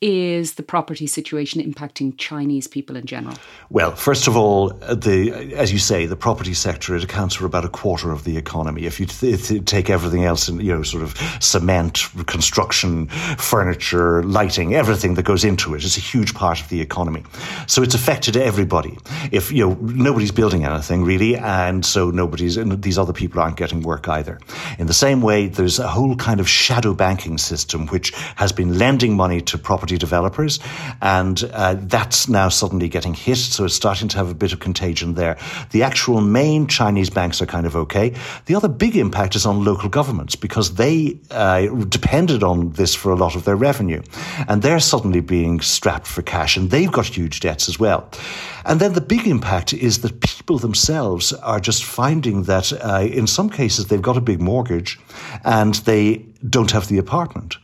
is 0.00 0.54
the 0.54 0.62
property 0.62 1.06
situation 1.06 1.60
impacting 1.60 2.16
Chinese 2.16 2.68
people 2.68 2.96
in 2.96 3.04
general? 3.04 3.34
Well, 3.68 3.96
first 3.96 4.28
of 4.28 4.36
all, 4.36 4.68
the 4.68 5.54
as 5.56 5.72
you 5.72 5.78
say, 5.78 6.06
the 6.06 6.16
property 6.16 6.54
sector 6.54 6.94
it 6.94 7.02
accounts 7.02 7.34
for 7.34 7.46
about 7.46 7.64
a 7.64 7.68
quarter 7.68 8.12
of 8.12 8.24
the 8.24 8.36
economy. 8.36 8.86
If 8.86 9.00
you 9.00 9.06
th- 9.06 9.64
take 9.64 9.90
everything 9.90 10.24
else, 10.24 10.48
in 10.48 10.60
you 10.60 10.74
know, 10.74 10.82
sort 10.82 11.02
of 11.02 11.16
cement, 11.40 12.08
construction, 12.26 13.08
furniture, 13.08 14.22
lighting, 14.22 14.74
everything 14.74 15.14
that 15.14 15.24
goes 15.24 15.44
into 15.44 15.74
it, 15.74 15.84
it's 15.84 15.96
a 15.96 16.00
huge 16.00 16.34
part 16.34 16.60
of 16.60 16.68
the 16.68 16.80
economy. 16.80 17.24
So 17.66 17.82
it's 17.82 17.94
affected 17.94 18.36
everybody. 18.36 18.98
If 19.32 19.50
you 19.50 19.68
know 19.68 19.74
nobody's 19.80 20.32
building 20.32 20.64
anything 20.64 21.04
really, 21.04 21.36
and 21.36 21.84
so 21.84 22.10
nobody's 22.10 22.56
and 22.56 22.82
these 22.82 22.98
other 22.98 23.12
people 23.12 23.40
aren't 23.40 23.56
getting 23.56 23.82
work 23.82 24.08
either. 24.08 24.38
In 24.78 24.86
the 24.86 24.94
same 24.94 25.22
way, 25.22 25.48
there's 25.48 25.80
a 25.80 25.88
whole 25.88 26.14
kind 26.14 26.38
of 26.38 26.48
shadow 26.48 26.94
banking 26.94 27.38
system 27.38 27.88
which 27.88 28.12
has 28.36 28.52
been 28.52 28.78
lending 28.78 29.16
money 29.16 29.40
to 29.40 29.58
property 29.58 29.87
property 29.88 29.98
developers. 29.98 30.60
And 31.00 31.42
uh, 31.52 31.76
that's 31.78 32.28
now 32.28 32.50
suddenly 32.50 32.88
getting 32.88 33.14
hit. 33.14 33.38
So 33.38 33.64
it's 33.64 33.74
starting 33.74 34.08
to 34.08 34.18
have 34.18 34.30
a 34.30 34.34
bit 34.34 34.52
of 34.52 34.60
contagion 34.60 35.14
there. 35.14 35.36
The 35.70 35.82
actual 35.82 36.20
main 36.20 36.66
Chinese 36.66 37.10
banks 37.10 37.40
are 37.40 37.46
kind 37.46 37.66
of 37.66 37.74
okay. 37.74 38.14
The 38.46 38.54
other 38.54 38.68
big 38.68 38.96
impact 38.96 39.34
is 39.34 39.46
on 39.46 39.64
local 39.64 39.88
governments 39.88 40.36
because 40.36 40.74
they 40.74 41.18
uh, 41.30 41.66
depended 41.88 42.42
on 42.42 42.72
this 42.72 42.94
for 42.94 43.12
a 43.12 43.16
lot 43.16 43.34
of 43.36 43.44
their 43.44 43.56
revenue. 43.56 44.02
And 44.48 44.62
they're 44.62 44.80
suddenly 44.80 45.20
being 45.20 45.60
strapped 45.62 46.06
for 46.06 46.22
cash 46.22 46.56
and 46.56 46.70
they've 46.70 46.92
got 46.92 47.06
huge 47.06 47.40
debts 47.40 47.68
as 47.68 47.78
well. 47.78 48.10
And 48.64 48.80
then 48.80 48.92
the 48.92 49.00
big 49.00 49.26
impact 49.26 49.72
is 49.72 50.00
that 50.00 50.20
people 50.20 50.58
themselves 50.58 51.32
are 51.32 51.60
just 51.60 51.84
finding 51.84 52.44
that 52.44 52.72
uh, 52.72 53.08
in 53.10 53.26
some 53.26 53.48
cases 53.48 53.86
they've 53.86 54.02
got 54.02 54.16
a 54.16 54.20
big 54.20 54.40
mortgage 54.40 54.98
and 55.44 55.74
they 55.86 56.26
don't 56.48 56.70
have 56.70 56.88
the 56.88 56.98
apartment. 56.98 57.56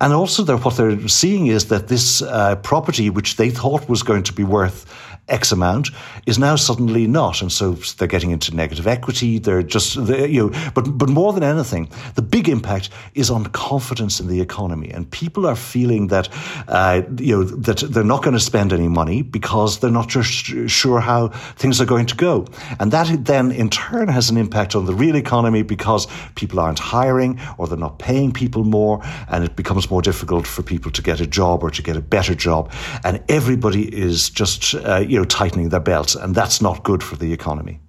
And 0.00 0.12
also, 0.12 0.42
they're, 0.42 0.56
what 0.56 0.76
they're 0.76 1.08
seeing 1.08 1.46
is 1.46 1.66
that 1.66 1.88
this 1.88 2.22
uh, 2.22 2.56
property, 2.56 3.10
which 3.10 3.36
they 3.36 3.50
thought 3.50 3.88
was 3.88 4.02
going 4.02 4.22
to 4.24 4.32
be 4.32 4.44
worth 4.44 4.86
X 5.30 5.52
amount 5.52 5.90
is 6.26 6.38
now 6.38 6.56
suddenly 6.56 7.06
not. 7.06 7.42
And 7.42 7.50
so 7.50 7.72
they're 7.72 8.08
getting 8.08 8.30
into 8.30 8.54
negative 8.54 8.86
equity. 8.86 9.38
They're 9.38 9.62
just, 9.62 10.04
they're, 10.06 10.26
you 10.26 10.48
know, 10.50 10.70
but, 10.74 10.82
but 10.98 11.08
more 11.08 11.32
than 11.32 11.42
anything, 11.42 11.90
the 12.14 12.22
big 12.22 12.48
impact 12.48 12.90
is 13.14 13.30
on 13.30 13.46
confidence 13.46 14.20
in 14.20 14.26
the 14.26 14.40
economy. 14.40 14.90
And 14.90 15.10
people 15.10 15.46
are 15.46 15.56
feeling 15.56 16.08
that, 16.08 16.28
uh, 16.68 17.02
you 17.18 17.36
know, 17.36 17.44
that 17.44 17.78
they're 17.78 18.04
not 18.04 18.22
going 18.22 18.34
to 18.34 18.40
spend 18.40 18.72
any 18.72 18.88
money 18.88 19.22
because 19.22 19.80
they're 19.80 19.90
not 19.90 20.08
just 20.08 20.32
sure 20.68 21.00
how 21.00 21.28
things 21.56 21.80
are 21.80 21.86
going 21.86 22.06
to 22.06 22.16
go. 22.16 22.46
And 22.78 22.92
that 22.92 23.24
then 23.24 23.52
in 23.52 23.70
turn 23.70 24.08
has 24.08 24.30
an 24.30 24.36
impact 24.36 24.74
on 24.74 24.86
the 24.86 24.94
real 24.94 25.16
economy 25.16 25.62
because 25.62 26.06
people 26.34 26.60
aren't 26.60 26.78
hiring 26.78 27.40
or 27.58 27.66
they're 27.66 27.78
not 27.78 27.98
paying 27.98 28.32
people 28.32 28.64
more 28.64 29.00
and 29.28 29.44
it 29.44 29.56
becomes 29.56 29.90
more 29.90 30.02
difficult 30.02 30.46
for 30.46 30.62
people 30.62 30.90
to 30.90 31.02
get 31.02 31.20
a 31.20 31.26
job 31.26 31.62
or 31.62 31.70
to 31.70 31.82
get 31.82 31.96
a 31.96 32.00
better 32.00 32.34
job. 32.34 32.72
And 33.04 33.22
everybody 33.28 33.84
is 33.94 34.30
just, 34.30 34.74
uh, 34.74 35.04
you 35.06 35.18
know, 35.18 35.19
know, 35.20 35.24
tightening 35.24 35.68
their 35.68 35.80
belts, 35.80 36.14
and 36.14 36.34
that's 36.34 36.60
not 36.60 36.82
good 36.82 37.02
for 37.02 37.16
the 37.16 37.32
economy. 37.32 37.80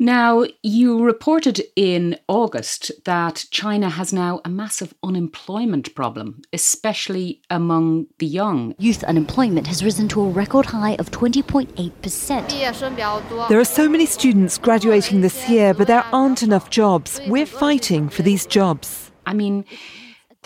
Now, 0.00 0.44
you 0.62 1.02
reported 1.02 1.60
in 1.74 2.16
August 2.28 2.92
that 3.04 3.46
China 3.50 3.90
has 3.90 4.12
now 4.12 4.40
a 4.44 4.48
massive 4.48 4.94
unemployment 5.02 5.92
problem, 5.96 6.40
especially 6.52 7.42
among 7.50 8.06
the 8.20 8.26
young. 8.26 8.76
Youth 8.78 9.02
unemployment 9.02 9.66
has 9.66 9.82
risen 9.82 10.06
to 10.10 10.20
a 10.20 10.28
record 10.28 10.66
high 10.66 10.94
of 11.00 11.10
20.8%. 11.10 13.48
There 13.48 13.58
are 13.58 13.64
so 13.64 13.88
many 13.88 14.06
students 14.06 14.56
graduating 14.56 15.20
this 15.20 15.48
year, 15.48 15.74
but 15.74 15.88
there 15.88 16.04
aren't 16.12 16.44
enough 16.44 16.70
jobs. 16.70 17.20
We're 17.26 17.44
fighting 17.44 18.08
for 18.08 18.22
these 18.22 18.46
jobs. 18.46 19.10
I 19.26 19.34
mean, 19.34 19.64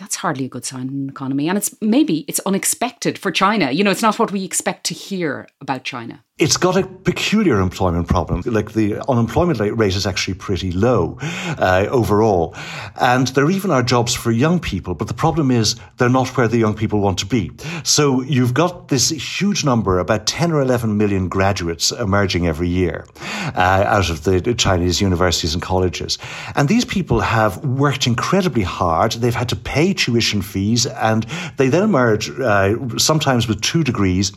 that's 0.03 0.17
hardly 0.17 0.47
a 0.47 0.49
good 0.49 0.65
sign 0.65 0.89
in 0.89 0.95
an 1.05 1.09
economy. 1.09 1.49
And 1.49 1.57
it's 1.57 1.75
maybe 1.81 2.25
it's 2.27 2.41
unexpected 2.41 3.17
for 3.17 3.31
China. 3.31 3.71
You 3.71 3.85
know, 3.85 3.93
it's 3.93 4.03
not 4.03 4.19
what 4.19 4.33
we 4.33 4.45
expect 4.45 4.85
to 4.87 4.95
hear 4.95 5.49
about 5.61 5.85
China. 5.85 6.25
It's 6.43 6.57
got 6.57 6.77
a 6.77 6.85
peculiar 6.85 7.61
employment 7.61 8.09
problem. 8.09 8.43
Like 8.45 8.73
the 8.73 8.99
unemployment 9.09 9.61
rate 9.61 9.95
is 9.95 10.09
actually 10.09 10.35
pretty 10.35 10.73
low 10.73 11.17
uh, 11.21 11.87
overall. 11.89 12.57
And 13.01 13.29
there 13.29 13.49
even 13.49 13.71
are 13.71 13.85
jobs 13.85 14.13
for 14.13 14.33
young 14.33 14.59
people, 14.59 14.95
but 14.95 15.07
the 15.07 15.15
problem 15.15 15.53
is 15.53 15.77
they're 15.99 16.09
not 16.09 16.37
where 16.37 16.49
the 16.49 16.59
young 16.59 16.75
people 16.75 16.99
want 16.99 17.21
to 17.21 17.27
be. 17.27 17.53
So 17.85 18.23
you've 18.23 18.55
got 18.55 18.89
this 18.89 19.11
huge 19.11 19.65
number, 19.65 20.01
about 20.01 20.27
10 20.27 20.51
or 20.51 20.61
11 20.61 20.97
million 20.97 21.29
graduates 21.29 21.93
emerging 21.93 22.49
every 22.49 22.69
year 22.69 23.07
uh, 23.55 23.85
out 23.87 24.11
of 24.11 24.25
the 24.25 24.53
Chinese 24.55 25.01
universities 25.01 25.55
and 25.55 25.63
colleges. 25.63 26.19
And 26.57 26.69
these 26.69 26.85
people 26.85 27.21
have 27.21 27.65
worked 27.65 28.09
incredibly 28.09 28.65
hard. 28.65 29.13
They've 29.13 29.33
had 29.33 29.51
to 29.51 29.57
pay 29.57 29.95
tuition 29.95 30.43
fees 30.43 30.87
and 30.87 31.25
they 31.57 31.69
then 31.69 31.85
emerge 31.85 32.31
uh, 32.31 32.99
sometimes 32.99 33.47
with 33.47 33.61
two 33.61 33.85
degrees 33.85 34.33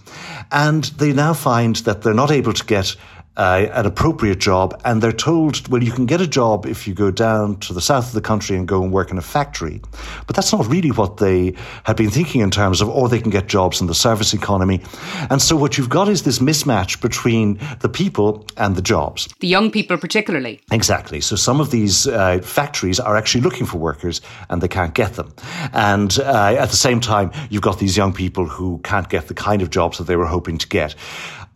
and 0.52 0.84
they 1.00 1.12
now 1.12 1.34
find 1.34 1.78
that 1.78 1.95
they're 2.02 2.14
not 2.14 2.32
able 2.32 2.54
to 2.54 2.66
get 2.66 2.96
uh, 3.38 3.68
an 3.74 3.86
appropriate 3.86 4.40
job, 4.40 4.80
and 4.86 5.02
they're 5.02 5.12
told, 5.12 5.68
well, 5.68 5.84
you 5.84 5.92
can 5.92 6.06
get 6.06 6.22
a 6.22 6.28
job 6.28 6.66
if 6.66 6.88
you 6.88 6.94
go 6.94 7.12
down 7.12 7.58
to 7.60 7.74
the 7.74 7.82
south 7.82 8.08
of 8.08 8.14
the 8.14 8.22
country 8.22 8.56
and 8.56 8.68
go 8.68 8.82
and 8.82 8.92
work 8.94 9.12
in 9.12 9.18
a 9.18 9.22
factory. 9.22 9.82
But 10.26 10.36
that's 10.36 10.54
not 10.54 10.66
really 10.68 10.92
what 10.92 11.18
they 11.18 11.54
had 11.84 11.98
been 11.98 12.10
thinking 12.10 12.42
in 12.42 12.52
terms 12.52 12.82
of, 12.82 12.90
or 12.90 13.10
they 13.10 13.20
can 13.20 13.32
get 13.32 13.48
jobs 13.48 13.82
in 13.82 13.88
the 13.88 13.96
service 13.96 14.34
economy. 14.34 14.82
And 15.30 15.42
so 15.42 15.56
what 15.56 15.78
you've 15.78 15.90
got 15.90 16.08
is 16.08 16.24
this 16.24 16.40
mismatch 16.40 17.02
between 17.02 17.60
the 17.82 17.90
people 17.90 18.46
and 18.58 18.76
the 18.76 18.82
jobs. 18.82 19.28
The 19.40 19.48
young 19.48 19.70
people, 19.70 19.98
particularly. 19.98 20.62
Exactly. 20.72 21.20
So 21.20 21.36
some 21.36 21.60
of 21.60 21.72
these 21.72 22.08
uh, 22.08 22.40
factories 22.40 23.00
are 23.00 23.18
actually 23.18 23.42
looking 23.42 23.66
for 23.66 23.78
workers 23.78 24.22
and 24.50 24.62
they 24.62 24.68
can't 24.70 24.94
get 24.94 25.14
them. 25.16 25.34
And 25.74 26.18
uh, 26.20 26.56
at 26.58 26.70
the 26.70 26.78
same 26.78 27.02
time, 27.02 27.32
you've 27.50 27.62
got 27.62 27.80
these 27.80 27.98
young 27.98 28.14
people 28.14 28.46
who 28.46 28.80
can't 28.84 29.10
get 29.10 29.28
the 29.28 29.34
kind 29.34 29.62
of 29.62 29.70
jobs 29.70 29.98
that 29.98 30.06
they 30.06 30.16
were 30.16 30.26
hoping 30.26 30.58
to 30.58 30.68
get. 30.68 30.96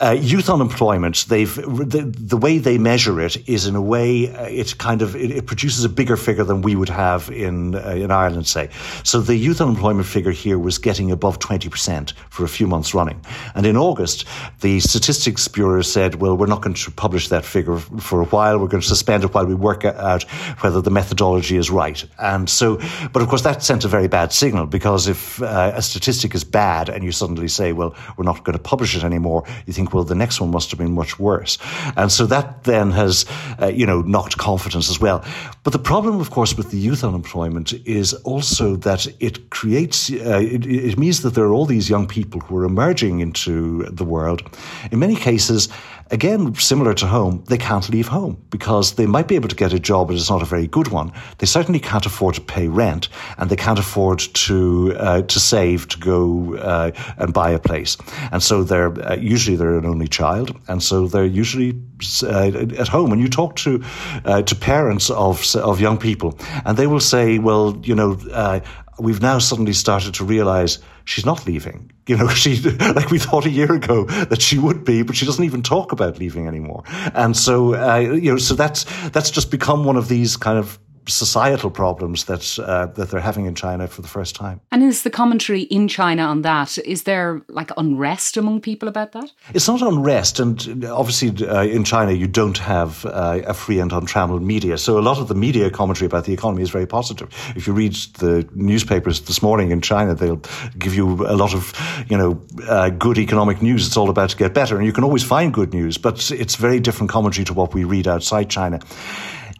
Uh, 0.02 0.12
youth 0.12 0.48
unemployment, 0.48 1.26
they've 1.28 1.56
the, 1.56 2.10
the 2.18 2.36
way 2.38 2.56
they 2.56 2.78
measure 2.78 3.20
it 3.20 3.46
is 3.46 3.66
in 3.66 3.76
a 3.76 3.82
way 3.82 4.34
uh, 4.34 4.44
it 4.44 4.78
kind 4.78 5.02
of 5.02 5.14
it, 5.14 5.30
it, 5.30 5.46
produces 5.46 5.84
a 5.84 5.90
bigger 5.90 6.16
figure 6.16 6.42
than 6.42 6.62
we 6.62 6.74
would 6.74 6.88
have 6.88 7.30
in 7.30 7.74
uh, 7.74 7.90
in 7.90 8.10
Ireland, 8.10 8.46
say. 8.46 8.70
So 9.04 9.20
the 9.20 9.36
youth 9.36 9.60
unemployment 9.60 10.06
figure 10.06 10.30
here 10.30 10.58
was 10.58 10.78
getting 10.78 11.10
above 11.10 11.38
twenty 11.38 11.68
percent 11.68 12.14
for 12.30 12.44
a 12.44 12.48
few 12.48 12.66
months 12.66 12.94
running, 12.94 13.20
and 13.54 13.66
in 13.66 13.76
August, 13.76 14.24
the 14.62 14.80
Statistics 14.80 15.46
Bureau 15.48 15.82
said, 15.82 16.14
"Well, 16.14 16.34
we're 16.34 16.46
not 16.46 16.62
going 16.62 16.76
to 16.76 16.90
publish 16.90 17.28
that 17.28 17.44
figure 17.44 17.76
for 17.76 18.22
a 18.22 18.26
while. 18.26 18.58
We're 18.58 18.68
going 18.68 18.80
to 18.80 18.88
suspend 18.88 19.24
it 19.24 19.34
while 19.34 19.44
we 19.44 19.54
work 19.54 19.84
out 19.84 20.22
whether 20.62 20.80
the 20.80 20.90
methodology 20.90 21.58
is 21.58 21.70
right." 21.70 22.02
And 22.18 22.48
so, 22.48 22.80
but 23.12 23.20
of 23.20 23.28
course, 23.28 23.42
that 23.42 23.62
sent 23.62 23.84
a 23.84 23.88
very 23.88 24.08
bad 24.08 24.32
signal 24.32 24.64
because 24.64 25.08
if 25.08 25.42
uh, 25.42 25.72
a 25.74 25.82
statistic 25.82 26.34
is 26.34 26.42
bad 26.42 26.88
and 26.88 27.04
you 27.04 27.12
suddenly 27.12 27.48
say, 27.48 27.74
"Well, 27.74 27.94
we're 28.16 28.24
not 28.24 28.44
going 28.44 28.56
to 28.56 28.62
publish 28.62 28.96
it 28.96 29.04
anymore," 29.04 29.44
you 29.66 29.74
think 29.74 29.89
well, 29.92 30.04
the 30.04 30.14
next 30.14 30.40
one 30.40 30.50
must 30.50 30.70
have 30.70 30.78
been 30.78 30.92
much 30.92 31.18
worse. 31.18 31.58
And 31.96 32.10
so 32.10 32.26
that 32.26 32.64
then 32.64 32.90
has, 32.92 33.26
uh, 33.60 33.66
you 33.66 33.86
know, 33.86 34.02
knocked 34.02 34.36
confidence 34.38 34.90
as 34.90 35.00
well. 35.00 35.24
But 35.62 35.74
the 35.74 35.78
problem, 35.78 36.20
of 36.20 36.30
course, 36.30 36.56
with 36.56 36.70
the 36.70 36.78
youth 36.78 37.04
unemployment 37.04 37.74
is 37.86 38.14
also 38.14 38.76
that 38.76 39.06
it 39.20 39.50
creates, 39.50 40.10
uh, 40.10 40.40
it, 40.42 40.64
it 40.64 40.98
means 40.98 41.20
that 41.20 41.34
there 41.34 41.44
are 41.44 41.52
all 41.52 41.66
these 41.66 41.90
young 41.90 42.06
people 42.06 42.40
who 42.40 42.56
are 42.56 42.64
emerging 42.64 43.20
into 43.20 43.84
the 43.84 44.04
world. 44.04 44.42
In 44.90 44.98
many 44.98 45.16
cases, 45.16 45.68
again, 46.10 46.54
similar 46.54 46.94
to 46.94 47.06
home, 47.06 47.44
they 47.48 47.58
can't 47.58 47.88
leave 47.88 48.08
home 48.08 48.36
because 48.50 48.94
they 48.94 49.06
might 49.06 49.28
be 49.28 49.36
able 49.36 49.48
to 49.48 49.56
get 49.56 49.72
a 49.72 49.78
job, 49.78 50.08
but 50.08 50.16
it's 50.16 50.30
not 50.30 50.42
a 50.42 50.46
very 50.46 50.66
good 50.66 50.88
one. 50.88 51.12
They 51.38 51.46
certainly 51.46 51.80
can't 51.80 52.06
afford 52.06 52.34
to 52.34 52.40
pay 52.40 52.68
rent, 52.68 53.08
and 53.38 53.50
they 53.50 53.56
can't 53.56 53.78
afford 53.78 54.18
to 54.18 54.94
uh, 54.98 55.22
to 55.22 55.40
save 55.40 55.88
to 55.88 55.98
go 55.98 56.56
uh, 56.56 56.90
and 57.18 57.32
buy 57.32 57.50
a 57.50 57.58
place. 57.58 57.96
And 58.32 58.42
so 58.42 58.64
they're 58.64 58.92
uh, 59.02 59.16
usually 59.16 59.56
they're 59.56 59.78
an 59.78 59.86
only 59.86 60.08
child, 60.08 60.56
and 60.68 60.82
so 60.82 61.06
they're 61.06 61.24
usually 61.24 61.80
uh, 62.22 62.78
at 62.78 62.88
home. 62.88 63.12
And 63.12 63.20
you 63.20 63.28
talk 63.28 63.56
to 63.56 63.82
uh, 64.24 64.42
to 64.42 64.54
parents 64.54 65.10
of 65.10 65.44
of 65.54 65.80
young 65.80 65.98
people, 65.98 66.38
and 66.64 66.76
they 66.76 66.86
will 66.86 67.00
say, 67.00 67.38
"Well, 67.38 67.80
you 67.82 67.94
know." 67.94 68.18
Uh, 68.32 68.60
we've 69.00 69.22
now 69.22 69.38
suddenly 69.38 69.72
started 69.72 70.12
to 70.14 70.24
realize 70.24 70.78
she's 71.04 71.26
not 71.26 71.46
leaving. 71.46 71.90
You 72.10 72.16
know, 72.16 72.26
she, 72.26 72.60
like 72.60 73.12
we 73.12 73.20
thought 73.20 73.46
a 73.46 73.50
year 73.50 73.72
ago 73.72 74.04
that 74.30 74.42
she 74.42 74.58
would 74.58 74.84
be, 74.84 75.02
but 75.02 75.14
she 75.14 75.24
doesn't 75.26 75.44
even 75.44 75.62
talk 75.62 75.92
about 75.92 76.18
leaving 76.18 76.48
anymore. 76.48 76.82
And 77.14 77.36
so, 77.36 77.76
uh, 77.76 77.98
you 77.98 78.32
know, 78.32 78.36
so 78.36 78.56
that's, 78.56 78.84
that's 79.10 79.30
just 79.30 79.48
become 79.52 79.84
one 79.84 79.96
of 79.96 80.08
these 80.08 80.36
kind 80.36 80.58
of 80.58 80.80
societal 81.08 81.70
problems 81.70 82.24
that 82.24 82.58
uh, 82.58 82.86
that 82.86 83.10
they're 83.10 83.20
having 83.20 83.46
in 83.46 83.54
China 83.54 83.86
for 83.88 84.02
the 84.02 84.08
first 84.08 84.34
time. 84.34 84.60
And 84.70 84.82
is 84.82 85.02
the 85.02 85.10
commentary 85.10 85.62
in 85.62 85.88
China 85.88 86.22
on 86.22 86.42
that? 86.42 86.78
Is 86.78 87.04
there 87.04 87.42
like 87.48 87.70
unrest 87.76 88.36
among 88.36 88.60
people 88.60 88.88
about 88.88 89.12
that? 89.12 89.30
It's 89.54 89.66
not 89.66 89.82
unrest, 89.82 90.40
and 90.40 90.84
obviously 90.84 91.46
uh, 91.46 91.62
in 91.62 91.84
China 91.84 92.12
you 92.12 92.26
don't 92.26 92.58
have 92.58 93.04
uh, 93.06 93.40
a 93.46 93.54
free 93.54 93.80
and 93.80 93.92
untrammeled 93.92 94.42
media, 94.42 94.78
so 94.78 94.98
a 94.98 95.00
lot 95.00 95.18
of 95.18 95.28
the 95.28 95.34
media 95.34 95.70
commentary 95.70 96.06
about 96.06 96.24
the 96.24 96.32
economy 96.32 96.62
is 96.62 96.70
very 96.70 96.86
positive. 96.86 97.28
If 97.56 97.66
you 97.66 97.72
read 97.72 97.94
the 98.18 98.48
newspapers 98.54 99.22
this 99.22 99.42
morning 99.42 99.70
in 99.70 99.80
China, 99.80 100.14
they'll 100.14 100.42
give 100.78 100.94
you 100.94 101.26
a 101.26 101.36
lot 101.36 101.54
of 101.54 101.72
you 102.08 102.16
know 102.16 102.40
uh, 102.68 102.90
good 102.90 103.18
economic 103.18 103.62
news. 103.62 103.86
It's 103.86 103.96
all 103.96 104.10
about 104.10 104.30
to 104.30 104.36
get 104.36 104.54
better, 104.54 104.76
and 104.76 104.86
you 104.86 104.92
can 104.92 105.04
always 105.04 105.24
find 105.24 105.52
good 105.52 105.72
news, 105.72 105.98
but 105.98 106.30
it's 106.30 106.56
very 106.56 106.80
different 106.80 107.10
commentary 107.10 107.44
to 107.46 107.54
what 107.54 107.74
we 107.74 107.84
read 107.84 108.06
outside 108.06 108.50
China 108.50 108.80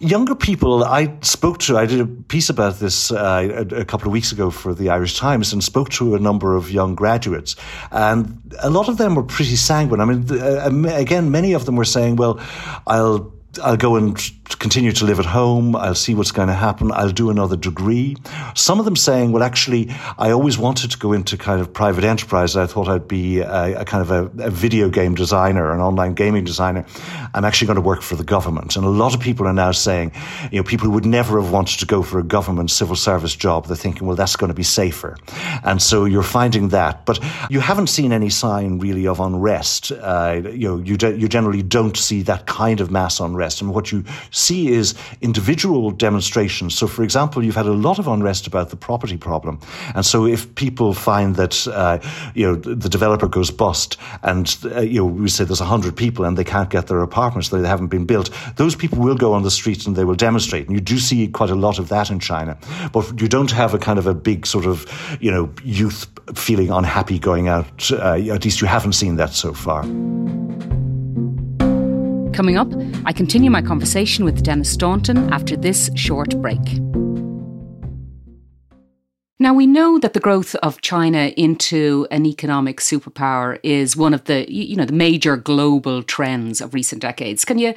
younger 0.01 0.35
people, 0.35 0.83
I 0.83 1.15
spoke 1.21 1.59
to, 1.61 1.77
I 1.77 1.87
did 1.87 2.01
a 2.01 2.07
piece 2.07 2.49
about 2.49 2.81
this 2.81 3.13
uh, 3.13 3.67
a, 3.71 3.81
a, 3.81 3.85
couple 3.85 4.09
of 4.09 4.13
weeks 4.13 4.33
ago 4.33 4.51
for 4.51 4.75
the 4.75 4.89
Irish 4.89 5.19
Times 5.19 5.53
and 5.53 5.63
spoke 5.63 5.91
to 5.91 6.15
a 6.15 6.19
number 6.19 6.57
of 6.57 6.71
young 6.71 6.95
graduates. 6.95 7.55
And 7.93 8.41
a 8.61 8.71
lot 8.71 8.89
of 8.89 8.97
them 8.97 9.15
were 9.15 9.23
pretty 9.23 9.57
sanguine. 9.57 10.01
I 10.01 10.07
mean, 10.07 10.27
uh, 10.31 10.71
again, 10.95 11.31
many 11.31 11.53
of 11.53 11.67
them 11.67 11.77
were 11.77 11.85
saying, 11.85 12.17
well, 12.17 12.41
I'll 12.87 13.33
I'll 13.63 13.77
go 13.77 13.97
and 13.97 14.17
continue 14.59 14.93
to 14.93 15.05
live 15.05 15.19
at 15.19 15.27
home. 15.27 15.77
I'll 15.77 15.95
see 15.95 16.15
what's 16.15 16.33
going 16.33 16.49
to 16.49 16.55
happen. 16.55 16.91
I'll 16.93 17.11
do 17.11 17.31
another 17.31 17.57
degree. 17.57 18.17
Some 18.55 18.79
of 18.79 18.85
them 18.85 18.97
saying, 18.97 19.33
well, 19.33 19.43
actually, 19.43 19.91
I 20.19 20.31
always 20.31 20.59
wanted 20.59 20.91
to 20.91 20.99
go 20.99 21.13
into 21.13 21.37
kind 21.37 21.61
of 21.61 21.73
private 21.73 22.05
enterprise. 22.05 22.57
I 22.57 22.67
thought 22.67 22.89
I'd 22.89 23.09
be 23.09 23.41
a, 23.41 23.81
a 23.81 23.85
kind 23.85 24.03
of 24.03 24.11
a, 24.11 24.45
a, 24.45 24.51
video 24.51 24.89
game 24.89 25.15
designer, 25.15 25.73
an 25.73 25.81
online 25.81 26.15
gaming 26.15 26.45
designer. 26.45 26.85
I'm 27.35 27.45
actually 27.45 27.67
going 27.67 27.77
to 27.77 27.83
work 27.83 28.03
for 28.03 28.17
the 28.17 28.25
government. 28.25 28.77
And 28.77 28.85
a 28.85 28.89
lot 28.89 29.15
of 29.15 29.21
people 29.21 29.47
are 29.47 29.53
now 29.53 29.73
saying, 29.73 30.13
you 30.51 30.59
know, 30.59 30.65
people 30.65 30.87
who 30.87 30.93
would 30.93 31.07
never 31.07 31.41
have 31.41 31.53
wanted 31.53 31.79
to 31.81 31.87
go 31.87 32.03
for 32.03 32.19
a 32.19 32.25
government 32.25 32.71
civil 32.71 32.97
service 32.97 33.35
job, 33.37 33.67
they're 33.67 33.77
thinking, 33.77 34.07
well, 34.07 34.17
that's 34.17 34.37
going 34.37 34.49
to 34.49 34.55
be 34.55 34.63
safer. 34.63 35.17
And 35.65 35.81
so 35.81 36.05
you're 36.05 36.23
finding 36.23 36.69
that. 36.69 37.07
But 37.07 37.21
you 37.49 37.61
haven't 37.61 37.89
seen 37.89 38.13
any 38.13 38.31
sign 38.31 38.79
really 38.79 39.07
of 39.07 39.21
unrest. 39.21 39.93
Uh, 39.93 40.43
you 40.45 40.69
know, 40.69 40.79
you, 40.79 40.97
de- 40.97 41.17
you 41.17 41.29
generally 41.29 41.63
don't 41.63 41.97
see 41.97 42.23
that 42.23 42.47
kind 42.47 42.81
of 42.81 42.91
mass 42.91 43.21
unrest. 43.21 43.61
And 43.61 43.73
what 43.73 43.93
you 43.93 44.05
see 44.41 44.69
is 44.69 44.95
individual 45.21 45.91
demonstrations. 45.91 46.77
So, 46.77 46.87
for 46.87 47.03
example, 47.03 47.45
you've 47.45 47.57
had 47.57 47.67
a 47.67 47.73
lot 47.73 47.99
of 47.99 48.09
unrest 48.09 48.47
about 48.47 48.71
the 48.71 48.77
property 48.77 49.17
problem. 49.17 49.61
And 49.95 50.05
so 50.05 50.27
if 50.27 50.55
people 50.55 50.95
find 50.95 51.37
that, 51.37 51.67
uh, 51.69 51.99
you 52.35 52.47
know, 52.47 52.55
the 52.57 52.89
developer 52.89 53.29
goes 53.29 53.51
bust 53.51 53.97
and, 54.23 54.57
uh, 54.65 54.81
you 54.81 55.01
know, 55.01 55.07
we 55.07 55.29
say 55.29 55.45
there's 55.45 55.61
100 55.61 55.97
people 55.97 56.25
and 56.25 56.37
they 56.37 56.45
can't 56.45 56.71
get 56.71 56.87
their 56.87 57.03
apartments, 57.03 57.51
they 57.51 57.67
haven't 57.67 57.89
been 57.89 58.07
built, 58.07 58.31
those 58.57 58.75
people 58.75 58.99
will 58.99 59.17
go 59.17 59.33
on 59.33 59.43
the 59.43 59.51
streets 59.51 59.87
and 59.87 59.97
they 59.97 60.05
will 60.05 60.15
demonstrate. 60.15 60.67
And 60.67 60.75
you 60.75 60.81
do 60.81 60.99
see 60.99 61.29
quite 61.29 61.51
a 61.51 61.55
lot 61.55 61.79
of 61.79 61.89
that 61.89 62.11
in 62.11 62.19
China. 62.19 62.57
But 62.93 63.21
you 63.21 63.29
don't 63.29 63.51
have 63.51 63.75
a 63.75 63.79
kind 63.79 63.99
of 63.99 64.07
a 64.07 64.15
big 64.15 64.47
sort 64.47 64.67
of, 64.67 64.87
you 65.21 65.31
know, 65.31 65.53
youth 65.63 66.07
feeling 66.35 66.71
unhappy 66.71 67.19
going 67.19 67.49
out. 67.49 67.91
Uh, 67.91 68.15
at 68.33 68.45
least 68.45 68.61
you 68.61 68.67
haven't 68.67 68.95
seen 68.95 69.17
that 69.17 69.33
so 69.33 69.53
far. 69.53 69.85
Coming 72.41 72.57
up, 72.57 72.73
I 73.05 73.13
continue 73.13 73.51
my 73.51 73.61
conversation 73.61 74.25
with 74.25 74.43
Denis 74.43 74.71
Staunton 74.71 75.31
after 75.31 75.59
this 75.59 75.91
short 75.95 76.35
break. 76.41 76.59
Now 79.39 79.53
we 79.53 79.67
know 79.67 79.99
that 79.99 80.15
the 80.15 80.21
growth 80.21 80.55
of 80.63 80.81
China 80.81 81.35
into 81.37 82.07
an 82.11 82.25
economic 82.25 82.79
superpower 82.79 83.61
is 83.63 83.95
one 83.95 84.15
of 84.15 84.25
the 84.25 84.51
you 84.51 84.75
know 84.75 84.87
the 84.87 84.95
major 84.95 85.37
global 85.37 86.03
trends 86.03 86.63
of 86.63 86.73
recent 86.73 87.03
decades. 87.03 87.45
Can 87.45 87.59
you 87.59 87.75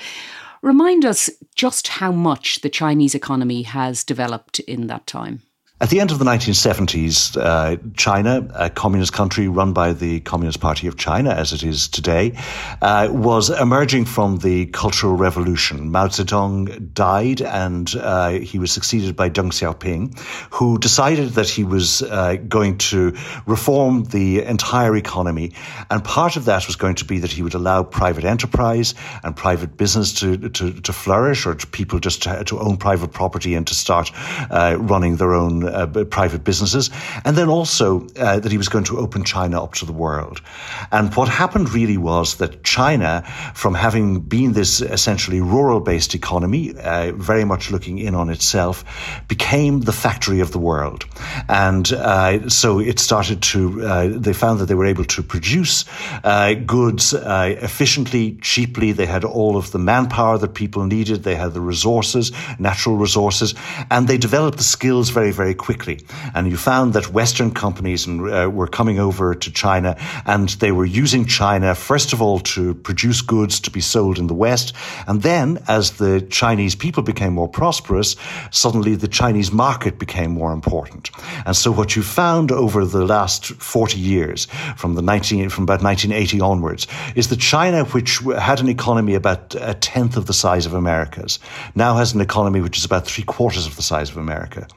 remind 0.61 1.03
us 1.03 1.29
just 1.55 1.89
how 1.89 2.13
much 2.13 2.61
the 2.61 2.69
Chinese 2.69 3.13
economy 3.13 3.63
has 3.63 4.05
developed 4.05 4.61
in 4.61 4.87
that 4.87 5.05
time? 5.05 5.41
At 5.81 5.89
the 5.89 5.99
end 5.99 6.11
of 6.11 6.19
the 6.19 6.23
1970s, 6.23 7.35
uh, 7.35 7.77
China, 7.97 8.47
a 8.53 8.69
communist 8.69 9.11
country 9.11 9.47
run 9.47 9.73
by 9.73 9.91
the 9.91 10.19
Communist 10.19 10.61
Party 10.61 10.85
of 10.87 10.97
China, 10.97 11.31
as 11.31 11.51
it 11.51 11.63
is 11.63 11.87
today, 11.87 12.37
uh, 12.81 13.09
was 13.11 13.49
emerging 13.49 14.05
from 14.05 14.37
the 14.37 14.67
Cultural 14.67 15.15
Revolution. 15.15 15.91
Mao 15.91 16.07
Zedong 16.07 16.93
died, 16.93 17.41
and 17.41 17.93
uh, 17.95 18.29
he 18.29 18.59
was 18.59 18.71
succeeded 18.71 19.15
by 19.15 19.31
Deng 19.31 19.51
Xiaoping, 19.51 20.17
who 20.51 20.77
decided 20.77 21.31
that 21.31 21.49
he 21.49 21.63
was 21.63 22.03
uh, 22.03 22.35
going 22.35 22.77
to 22.77 23.17
reform 23.47 24.03
the 24.05 24.43
entire 24.43 24.95
economy. 24.95 25.53
And 25.89 26.03
part 26.03 26.37
of 26.37 26.45
that 26.45 26.67
was 26.67 26.77
going 26.77 26.95
to 26.95 27.05
be 27.05 27.19
that 27.19 27.31
he 27.31 27.41
would 27.41 27.55
allow 27.55 27.83
private 27.83 28.25
enterprise 28.25 28.93
and 29.23 29.35
private 29.35 29.75
business 29.75 30.13
to, 30.19 30.37
to, 30.49 30.71
to 30.81 30.93
flourish, 30.93 31.45
or 31.47 31.55
to 31.55 31.67
people 31.67 31.99
just 31.99 32.23
to, 32.23 32.43
to, 32.45 32.59
own 32.59 32.77
private 32.77 33.11
property 33.11 33.55
and 33.55 33.67
to 33.67 33.75
start 33.75 34.11
uh, 34.49 34.77
running 34.79 35.17
their 35.17 35.33
own 35.33 35.72
uh, 35.73 36.05
private 36.05 36.43
businesses, 36.43 36.89
and 37.25 37.35
then 37.35 37.49
also 37.49 38.07
uh, 38.17 38.39
that 38.39 38.51
he 38.51 38.57
was 38.57 38.69
going 38.69 38.85
to 38.85 38.97
open 38.97 39.23
China 39.23 39.63
up 39.63 39.73
to 39.73 39.85
the 39.85 39.93
world. 39.93 40.41
And 40.91 41.13
what 41.15 41.29
happened 41.29 41.73
really 41.73 41.97
was 41.97 42.35
that 42.37 42.63
China, 42.63 43.23
from 43.53 43.73
having 43.73 44.21
been 44.21 44.53
this 44.53 44.81
essentially 44.81 45.41
rural 45.41 45.79
based 45.79 46.15
economy, 46.15 46.73
uh, 46.77 47.11
very 47.13 47.45
much 47.45 47.71
looking 47.71 47.99
in 47.99 48.15
on 48.15 48.29
itself, 48.29 48.83
became 49.27 49.81
the 49.81 49.91
factory 49.91 50.41
of 50.41 50.51
the 50.51 50.59
world. 50.59 51.05
And 51.49 51.91
uh, 51.91 52.49
so 52.49 52.79
it 52.79 52.99
started 52.99 53.41
to, 53.41 53.85
uh, 53.85 54.07
they 54.07 54.33
found 54.33 54.59
that 54.59 54.65
they 54.65 54.75
were 54.75 54.85
able 54.85 55.05
to 55.05 55.23
produce 55.23 55.85
uh, 56.23 56.53
goods 56.53 57.13
efficiently, 57.13 58.37
cheaply. 58.41 58.91
They 58.91 59.05
had 59.05 59.23
all 59.23 59.57
of 59.57 59.71
the 59.71 59.79
manpower 59.79 60.37
that 60.37 60.53
people 60.53 60.85
needed, 60.85 61.23
they 61.23 61.35
had 61.35 61.53
the 61.53 61.61
resources, 61.61 62.31
natural 62.59 62.97
resources, 62.97 63.55
and 63.89 64.07
they 64.07 64.17
developed 64.17 64.57
the 64.57 64.63
skills 64.63 65.09
very, 65.09 65.31
very 65.31 65.52
quickly. 65.53 65.99
And 66.33 66.49
you 66.49 66.57
found 66.57 66.93
that 66.93 67.13
Western 67.13 67.51
companies 67.51 68.07
uh, 68.07 68.49
were 68.51 68.67
coming 68.67 68.99
over 68.99 69.35
to 69.35 69.51
China 69.51 69.97
and 70.25 70.49
they 70.49 70.71
were 70.71 70.85
using 70.85 71.25
China, 71.25 71.75
first 71.75 72.13
of 72.13 72.21
all, 72.21 72.39
to 72.39 72.73
produce 72.75 73.21
goods 73.21 73.59
to 73.61 73.71
be 73.71 73.81
sold 73.81 74.17
in 74.19 74.27
the 74.27 74.33
West. 74.33 74.73
And 75.07 75.21
then, 75.21 75.63
as 75.67 75.91
the 75.91 76.21
Chinese 76.21 76.75
people 76.75 77.03
became 77.03 77.33
more 77.33 77.47
prosperous, 77.47 78.15
suddenly 78.51 78.95
the 78.95 79.07
Chinese 79.07 79.51
market 79.51 79.99
became 79.99 80.31
more 80.31 80.51
important. 80.51 81.09
And 81.45 81.55
so 81.55 81.71
what 81.71 81.95
you 81.95 82.03
found 82.03 82.51
over 82.51 82.85
the 82.85 83.05
last 83.05 83.45
40 83.45 83.99
years, 83.99 84.47
from 84.77 84.95
the 84.95 85.01
19, 85.01 85.49
from 85.49 85.63
about 85.63 85.81
1980 85.81 86.41
onwards, 86.41 86.87
is 87.15 87.27
that 87.29 87.39
China, 87.39 87.85
which 87.85 88.19
had 88.39 88.59
an 88.59 88.69
economy 88.69 89.15
about 89.15 89.55
a 89.59 89.73
tenth 89.73 90.17
of 90.17 90.25
the 90.25 90.33
size 90.33 90.65
of 90.65 90.73
America's, 90.73 91.39
now 91.75 91.95
has 91.95 92.13
an 92.13 92.21
economy 92.21 92.61
which 92.61 92.77
is 92.77 92.85
about 92.85 93.05
three 93.05 93.23
quarters 93.23 93.65
of 93.67 93.75
the 93.75 93.81
size 93.81 94.09
of 94.09 94.17
America. 94.17 94.67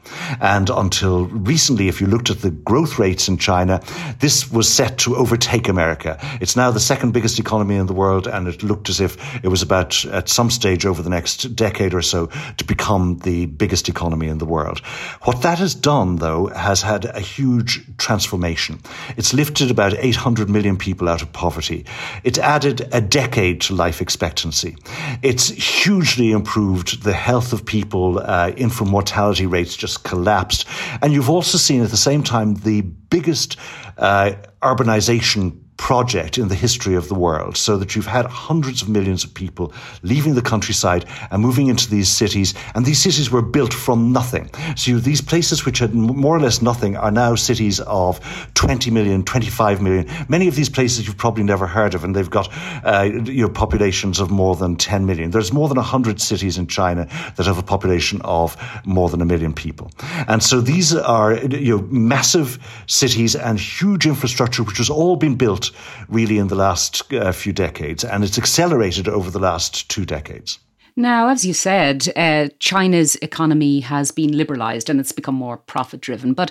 And 0.41 0.66
until 0.69 1.25
recently, 1.27 1.87
if 1.87 2.01
you 2.01 2.07
looked 2.07 2.29
at 2.29 2.41
the 2.41 2.51
growth 2.51 2.99
rates 2.99 3.27
in 3.27 3.37
China, 3.37 3.81
this 4.19 4.51
was 4.51 4.67
set 4.71 4.97
to 4.99 5.15
overtake 5.15 5.67
America. 5.67 6.19
It's 6.41 6.55
now 6.55 6.71
the 6.71 6.79
second 6.79 7.11
biggest 7.11 7.39
economy 7.39 7.75
in 7.75 7.87
the 7.87 7.93
world, 7.93 8.27
and 8.27 8.47
it 8.47 8.63
looked 8.63 8.89
as 8.89 8.99
if 8.99 9.17
it 9.43 9.47
was 9.47 9.61
about, 9.61 10.05
at 10.05 10.29
some 10.29 10.49
stage 10.49 10.85
over 10.85 11.01
the 11.01 11.09
next 11.09 11.55
decade 11.55 11.93
or 11.93 12.01
so, 12.01 12.27
to 12.57 12.63
become 12.63 13.19
the 13.19 13.45
biggest 13.45 13.89
economy 13.89 14.27
in 14.27 14.37
the 14.37 14.45
world. 14.45 14.79
What 15.23 15.41
that 15.41 15.59
has 15.59 15.75
done, 15.75 16.17
though, 16.17 16.47
has 16.47 16.81
had 16.81 17.05
a 17.05 17.19
huge 17.19 17.85
transformation. 17.97 18.79
It's 19.17 19.33
lifted 19.33 19.71
about 19.71 19.93
800 19.93 20.49
million 20.49 20.77
people 20.77 21.09
out 21.09 21.21
of 21.21 21.31
poverty. 21.33 21.85
It's 22.23 22.39
added 22.39 22.87
a 22.91 23.01
decade 23.01 23.61
to 23.61 23.75
life 23.75 24.01
expectancy. 24.01 24.77
It's 25.21 25.49
hugely 25.49 26.31
improved 26.31 27.03
the 27.03 27.13
health 27.13 27.53
of 27.53 27.65
people. 27.65 28.19
Uh, 28.19 28.51
infant 28.57 28.89
mortality 28.89 29.45
rates 29.45 29.75
just 29.75 30.03
collapsed. 30.03 30.56
And 31.01 31.13
you've 31.13 31.29
also 31.29 31.57
seen 31.57 31.81
at 31.81 31.89
the 31.89 31.97
same 31.97 32.23
time 32.23 32.55
the 32.55 32.81
biggest 32.81 33.57
uh, 33.97 34.33
urbanization 34.61 35.61
project 35.77 36.37
in 36.37 36.47
the 36.47 36.55
history 36.55 36.95
of 36.95 37.07
the 37.07 37.15
world, 37.15 37.55
so 37.55 37.77
that 37.77 37.95
you've 37.95 38.07
had 38.07 38.25
hundreds 38.25 38.81
of 38.81 38.89
millions 38.89 39.23
of 39.23 39.33
people 39.33 39.71
leaving 40.01 40.35
the 40.35 40.41
countryside 40.41 41.05
and 41.31 41.41
moving 41.41 41.67
into 41.67 41.89
these 41.89 42.09
cities, 42.09 42.53
and 42.75 42.85
these 42.85 43.01
cities 43.01 43.31
were 43.31 43.41
built 43.41 43.73
from 43.73 44.11
nothing. 44.11 44.49
So 44.75 44.97
these 44.97 45.21
places 45.21 45.65
which 45.65 45.79
had 45.79 45.93
more 45.93 46.35
or 46.35 46.39
less 46.39 46.61
nothing 46.61 46.97
are 46.97 47.11
now 47.11 47.35
cities 47.35 47.79
of 47.81 48.19
20 48.55 48.91
million, 48.91 49.23
25 49.23 49.81
million. 49.81 50.09
Many 50.27 50.47
of 50.47 50.55
these 50.55 50.69
places 50.69 51.05
you've 51.05 51.17
probably 51.17 51.43
never 51.43 51.67
heard 51.67 51.93
of, 51.93 52.03
and 52.03 52.15
they've 52.15 52.29
got 52.29 52.49
uh, 52.83 53.03
you 53.03 53.43
know, 53.43 53.49
populations 53.49 54.19
of 54.19 54.31
more 54.31 54.55
than 54.55 54.75
10 54.75 55.05
million. 55.05 55.31
There's 55.31 55.53
more 55.53 55.67
than 55.67 55.77
100 55.77 56.19
cities 56.19 56.57
in 56.57 56.67
China 56.67 57.07
that 57.35 57.45
have 57.45 57.57
a 57.57 57.63
population 57.63 58.21
of 58.23 58.57
more 58.85 59.09
than 59.09 59.21
a 59.21 59.25
million 59.25 59.53
people. 59.53 59.91
And 60.27 60.41
so 60.41 60.59
these 60.59 60.95
are 60.95 61.35
you 61.35 61.77
know, 61.77 61.83
massive 61.89 62.59
cities 62.87 63.35
and 63.35 63.59
huge 63.59 64.05
infrastructure, 64.05 64.63
which 64.63 64.77
has 64.77 64.89
all 64.89 65.15
been 65.15 65.35
built 65.35 65.66
really 66.07 66.37
in 66.37 66.47
the 66.47 66.55
last 66.55 67.11
uh, 67.13 67.31
few 67.31 67.53
decades, 67.53 68.03
and 68.03 68.23
it's 68.23 68.37
accelerated 68.37 69.07
over 69.07 69.29
the 69.29 69.39
last 69.39 69.89
two 69.89 70.05
decades. 70.05 70.59
Now, 70.95 71.29
as 71.29 71.45
you 71.45 71.53
said, 71.53 72.11
uh, 72.15 72.49
China's 72.57 73.15
economy 73.17 73.81
has 73.81 74.11
been 74.11 74.31
liberalised 74.31 74.89
and 74.89 74.99
it's 74.99 75.11
become 75.11 75.35
more 75.35 75.57
profit 75.57 76.01
driven. 76.01 76.33
But 76.33 76.49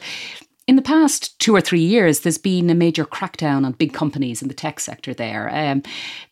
in 0.68 0.76
the 0.76 0.83
past 0.83 1.38
two 1.40 1.55
or 1.55 1.61
three 1.61 1.81
years, 1.81 2.20
there's 2.20 2.38
been 2.38 2.70
a 2.70 2.74
major 2.74 3.05
crackdown 3.05 3.66
on 3.66 3.72
big 3.72 3.92
companies 3.92 4.42
in 4.42 4.48
the 4.48 4.55
tech 4.55 4.79
sector 4.79 5.12
there. 5.12 5.48
Um, 5.52 5.83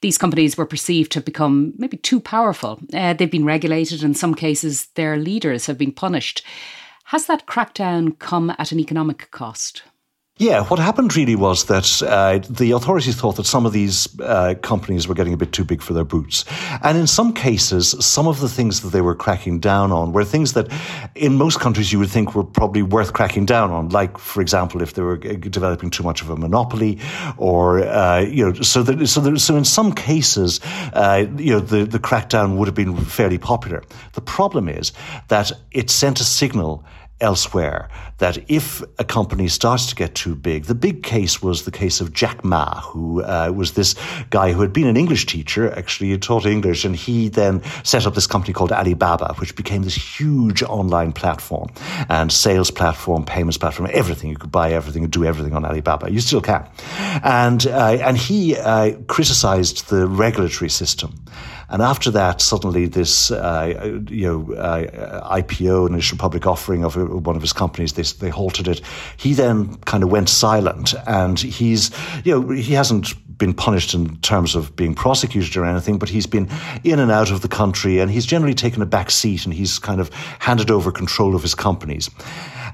these 0.01 0.17
companies 0.17 0.57
were 0.57 0.67
perceived 0.67 1.11
to 1.13 1.19
have 1.19 1.25
become 1.25 1.75
maybe 1.77 1.97
too 1.97 2.21
powerful. 2.21 2.81
Uh, 2.93 3.15
they've 3.15 3.31
been 3.31 3.45
regulated, 3.45 4.05
in 4.05 4.15
some 4.15 4.35
cases, 4.35 4.87
their 4.95 5.17
leaders 5.17 5.67
have 5.67 5.79
been 5.79 5.93
punished. 5.93 6.45
Has 7.07 7.27
that 7.27 7.47
crackdown 7.47 8.19
come 8.19 8.55
at 8.59 8.73
an 8.73 8.81
economic 8.81 9.29
cost? 9.31 9.83
Yeah, 10.37 10.65
what 10.65 10.81
happened 10.81 11.15
really 11.15 11.37
was 11.37 11.67
that 11.67 12.03
uh, 12.03 12.41
the 12.51 12.73
authorities 12.73 13.15
thought 13.15 13.37
that 13.37 13.47
some 13.47 13.67
of 13.67 13.73
these 13.73 14.09
uh, 14.19 14.55
companies 14.63 15.07
were 15.07 15.15
getting 15.15 15.33
a 15.33 15.37
bit 15.37 15.53
too 15.53 15.63
big 15.63 15.81
for 15.81 15.93
their 15.93 16.03
boots. 16.03 16.45
And 16.83 16.99
in 16.99 17.07
some 17.07 17.33
cases, 17.33 17.95
some 18.05 18.27
of 18.27 18.41
the 18.41 18.49
things 18.49 18.81
that 18.81 18.89
they 18.89 19.01
were 19.01 19.15
cracking 19.15 19.61
down 19.61 19.93
on 19.93 20.13
were 20.13 20.25
things 20.25 20.55
that 20.55 20.73
in 21.15 21.37
most 21.37 21.61
countries 21.61 21.93
you 21.93 22.01
would 22.01 22.09
think 22.09 22.35
were 22.35 22.43
probably 22.43 22.83
worth 22.83 23.13
cracking 23.13 23.47
down 23.47 23.71
on. 23.71 23.91
Like, 23.91 24.19
for 24.19 24.41
example, 24.41 24.83
if 24.83 24.95
they 24.95 25.03
were 25.03 25.19
developing 25.19 25.91
too 25.91 26.03
much 26.03 26.21
of 26.21 26.31
a 26.31 26.37
monopoly 26.37 26.99
or, 27.37 27.85
uh, 27.85 28.19
you 28.23 28.45
know, 28.45 28.55
so 28.55 28.83
that, 28.83 29.07
so, 29.07 29.21
that, 29.21 29.39
so 29.39 29.55
in 29.55 29.65
some 29.65 29.93
cases, 29.93 30.59
uh, 30.95 31.27
you 31.37 31.53
know, 31.53 31.61
the, 31.61 31.85
the 31.85 32.01
crackdown 32.01 32.57
would 32.57 32.67
have 32.67 32.75
been 32.75 32.97
fairly 33.05 33.39
popular. 33.39 33.85
The 34.15 34.21
problem 34.21 34.69
is 34.69 34.93
that 35.29 35.53
it 35.71 35.91
sent 35.91 36.19
a 36.19 36.25
signal 36.25 36.85
elsewhere 37.21 37.89
that 38.19 38.39
if 38.49 38.83
a 38.99 39.05
company 39.05 39.49
starts 39.49 39.87
to 39.87 39.95
get 39.95 40.15
too 40.15 40.35
big, 40.35 40.65
the 40.65 40.75
big 40.75 41.03
case 41.03 41.43
was 41.43 41.65
the 41.65 41.71
case 41.71 42.01
of 42.01 42.13
Jack 42.13 42.45
Ma, 42.45 42.81
who 42.81 43.23
uh, 43.23 43.53
was 43.55 43.73
this 43.73 43.95
guy 44.31 44.53
who 44.53 44.61
had 44.61 44.73
been 44.73 44.87
an 44.87 44.97
English 44.97 45.27
teacher, 45.27 45.73
actually 45.73 46.11
he 46.11 46.19
taught 46.19 46.47
English, 46.47 46.85
and 46.85 46.95
he 46.95 47.29
then 47.29 47.63
set 47.83 48.07
up 48.07 48.15
this 48.15 48.27
company 48.27 48.53
called 48.53 48.73
Alibaba, 48.73 49.35
which 49.39 49.57
became 49.57 49.83
this 49.83 49.95
huge 49.95 50.63
online 50.63 51.13
platform 51.13 51.69
and 52.09 52.31
sales 52.31 52.71
platform, 52.71 53.25
payments 53.25 53.59
platform, 53.59 53.89
everything. 53.93 54.31
You 54.31 54.37
could 54.37 54.53
buy 54.53 54.73
everything 54.73 55.03
and 55.03 55.13
do 55.13 55.25
everything 55.25 55.55
on 55.55 55.65
Alibaba. 55.65 56.11
You 56.11 56.21
still 56.21 56.41
can. 56.41 56.67
And, 57.23 57.67
uh, 57.67 57.99
and 58.01 58.17
he 58.17 58.57
uh, 58.57 58.93
criticized 59.09 59.89
the 59.89 60.07
regulatory 60.07 60.71
system. 60.71 61.15
And 61.75 61.83
after 61.83 62.09
that, 62.13 62.41
suddenly 62.41 62.87
this, 62.87 63.33
uh, 63.33 63.99
you 64.09 64.29
know, 64.29 64.55
uh, 64.55 65.29
IPO, 65.41 65.89
initial 65.89 66.17
public 66.17 66.47
offering 66.47 66.85
of 66.85 66.95
one 66.95 67.35
of 67.35 67.43
his 67.43 67.53
companies, 67.53 67.95
they, 67.95 68.05
they 68.25 68.31
halted 68.31 68.69
it. 68.69 68.81
He 69.17 69.35
then 69.35 69.75
kind 69.79 70.05
of 70.05 70.09
went 70.09 70.29
silent 70.29 70.95
and 71.09 71.37
he's, 71.37 71.91
you 72.23 72.31
know, 72.31 72.51
he 72.51 72.75
hasn't 72.75 73.15
been 73.39 73.55
punished 73.55 73.93
in 73.93 74.17
terms 74.19 74.55
of 74.55 74.77
being 74.77 74.95
prosecuted 74.95 75.57
or 75.57 75.65
anything, 75.65 75.99
but 75.99 76.09
he's 76.09 76.27
been 76.27 76.49
in 76.85 77.01
and 77.01 77.11
out 77.11 77.33
of 77.33 77.41
the 77.41 77.49
country 77.49 77.99
and 77.99 78.09
he's 78.09 78.25
generally 78.25 78.55
taken 78.55 78.81
a 78.81 78.87
back 78.87 79.11
seat 79.11 79.45
and 79.45 79.53
he's 79.53 79.81
kind 79.81 80.01
of 80.01 80.15
handed 80.39 80.71
over 80.71 80.93
control 80.93 81.35
of 81.35 81.43
his 81.43 81.57
companies 81.57 82.09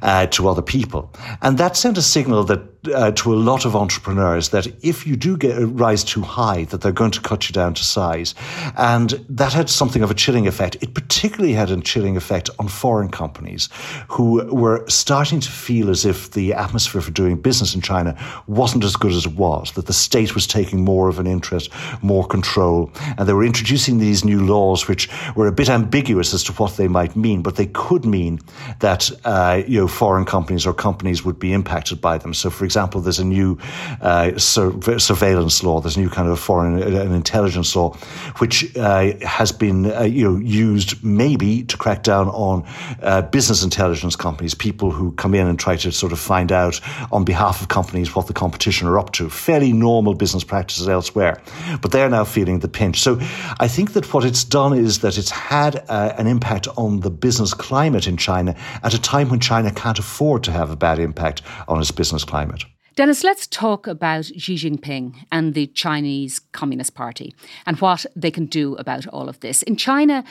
uh, 0.02 0.26
to 0.26 0.46
other 0.46 0.60
people. 0.60 1.10
And 1.40 1.56
that 1.56 1.74
sent 1.74 1.96
a 1.96 2.02
signal 2.02 2.44
that 2.44 2.79
uh, 2.94 3.10
to 3.12 3.32
a 3.32 3.36
lot 3.36 3.64
of 3.64 3.76
entrepreneurs 3.76 4.50
that 4.50 4.66
if 4.82 5.06
you 5.06 5.16
do 5.16 5.36
get 5.36 5.56
rise 5.58 6.02
too 6.02 6.22
high, 6.22 6.64
that 6.64 6.80
they're 6.80 6.92
going 6.92 7.10
to 7.10 7.20
cut 7.20 7.48
you 7.48 7.52
down 7.52 7.74
to 7.74 7.84
size, 7.84 8.34
and 8.76 9.10
that 9.28 9.52
had 9.52 9.68
something 9.68 10.02
of 10.02 10.10
a 10.10 10.14
chilling 10.14 10.46
effect. 10.46 10.76
It 10.80 10.94
particularly 10.94 11.52
had 11.52 11.70
a 11.70 11.80
chilling 11.80 12.16
effect 12.16 12.50
on 12.58 12.68
foreign 12.68 13.10
companies 13.10 13.68
who 14.08 14.44
were 14.54 14.84
starting 14.88 15.40
to 15.40 15.50
feel 15.50 15.90
as 15.90 16.04
if 16.04 16.30
the 16.32 16.54
atmosphere 16.54 17.00
for 17.00 17.10
doing 17.10 17.36
business 17.36 17.74
in 17.74 17.80
China 17.80 18.16
wasn't 18.46 18.84
as 18.84 18.96
good 18.96 19.12
as 19.12 19.26
it 19.26 19.34
was. 19.34 19.72
That 19.72 19.86
the 19.86 19.92
state 19.92 20.34
was 20.34 20.46
taking 20.46 20.84
more 20.84 21.08
of 21.08 21.18
an 21.18 21.26
interest, 21.26 21.70
more 22.02 22.26
control, 22.26 22.90
and 23.18 23.28
they 23.28 23.32
were 23.32 23.44
introducing 23.44 23.98
these 23.98 24.24
new 24.24 24.44
laws 24.44 24.88
which 24.88 25.08
were 25.36 25.46
a 25.46 25.52
bit 25.52 25.68
ambiguous 25.68 26.32
as 26.34 26.42
to 26.44 26.52
what 26.54 26.76
they 26.76 26.88
might 26.88 27.14
mean, 27.16 27.42
but 27.42 27.56
they 27.56 27.66
could 27.66 28.04
mean 28.04 28.40
that 28.80 29.10
uh, 29.24 29.62
you 29.66 29.80
know 29.80 29.88
foreign 29.88 30.24
companies 30.24 30.66
or 30.66 30.72
companies 30.72 31.24
would 31.24 31.38
be 31.38 31.52
impacted 31.52 32.00
by 32.00 32.18
them. 32.18 32.32
So, 32.34 32.50
for 32.50 32.64
example, 32.70 33.00
there's 33.00 33.18
a 33.18 33.24
new 33.24 33.58
uh, 34.00 34.38
sur- 34.38 34.98
surveillance 34.98 35.64
law. 35.64 35.80
There's 35.80 35.96
a 35.96 36.00
new 36.00 36.08
kind 36.08 36.28
of 36.28 36.38
foreign 36.38 36.80
uh, 36.80 37.02
and 37.02 37.12
intelligence 37.14 37.74
law, 37.74 37.94
which 38.38 38.76
uh, 38.76 39.12
has 39.26 39.50
been 39.50 39.90
uh, 39.90 40.02
you 40.02 40.22
know 40.24 40.36
used 40.38 41.02
maybe 41.02 41.64
to 41.64 41.76
crack 41.76 42.04
down 42.04 42.28
on 42.28 42.64
uh, 43.02 43.22
business 43.22 43.64
intelligence 43.64 44.14
companies, 44.14 44.54
people 44.54 44.92
who 44.92 45.10
come 45.12 45.34
in 45.34 45.46
and 45.48 45.58
try 45.58 45.76
to 45.76 45.90
sort 45.90 46.12
of 46.12 46.20
find 46.20 46.52
out 46.52 46.80
on 47.10 47.24
behalf 47.24 47.60
of 47.60 47.68
companies 47.68 48.14
what 48.14 48.28
the 48.28 48.32
competition 48.32 48.86
are 48.86 48.98
up 48.98 49.10
to. 49.12 49.28
Fairly 49.28 49.72
normal 49.72 50.14
business 50.14 50.44
practices 50.44 50.88
elsewhere, 50.88 51.40
but 51.82 51.90
they're 51.90 52.08
now 52.08 52.24
feeling 52.24 52.60
the 52.60 52.68
pinch. 52.68 53.00
So, 53.00 53.18
I 53.58 53.66
think 53.66 53.94
that 53.94 54.14
what 54.14 54.24
it's 54.24 54.44
done 54.44 54.78
is 54.78 55.00
that 55.00 55.18
it's 55.18 55.30
had 55.30 55.84
an 55.88 56.26
impact 56.28 56.68
on 56.76 57.00
the 57.00 57.10
business 57.10 57.52
climate 57.52 58.06
in 58.06 58.16
China 58.16 58.54
at 58.84 58.94
a 58.94 59.00
time 59.00 59.28
when 59.28 59.40
China 59.40 59.72
can't 59.72 59.98
afford 59.98 60.44
to 60.44 60.52
have 60.52 60.70
a 60.70 60.76
bad 60.76 60.98
impact 60.98 61.42
on 61.66 61.80
its 61.80 61.90
business 61.90 62.24
climate. 62.24 62.59
Denis, 63.00 63.24
let's 63.24 63.46
talk 63.46 63.86
about 63.86 64.26
Xi 64.26 64.56
Jinping 64.56 65.24
and 65.32 65.54
the 65.54 65.68
Chinese 65.68 66.38
Communist 66.52 66.94
Party 66.94 67.34
and 67.64 67.80
what 67.80 68.04
they 68.14 68.30
can 68.30 68.44
do 68.44 68.74
about 68.74 69.06
all 69.06 69.26
of 69.26 69.40
this. 69.40 69.62
In 69.62 69.76
China, 69.76 70.22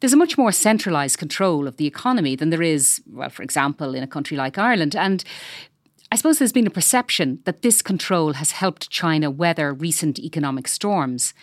there's 0.00 0.14
a 0.14 0.16
much 0.16 0.38
more 0.38 0.50
centralised 0.50 1.18
control 1.18 1.68
of 1.68 1.76
the 1.76 1.86
economy 1.86 2.34
than 2.34 2.48
there 2.48 2.62
is, 2.62 3.02
well, 3.12 3.28
for 3.28 3.42
example, 3.42 3.94
in 3.94 4.02
a 4.02 4.06
country 4.06 4.38
like 4.38 4.56
Ireland. 4.56 4.96
And 4.96 5.22
I 6.10 6.16
suppose 6.16 6.38
there's 6.38 6.50
been 6.50 6.66
a 6.66 6.70
perception 6.70 7.40
that 7.44 7.60
this 7.60 7.82
control 7.82 8.32
has 8.32 8.52
helped 8.52 8.88
China 8.88 9.30
weather 9.30 9.74
recent 9.74 10.18
economic 10.18 10.66
storms. 10.66 11.34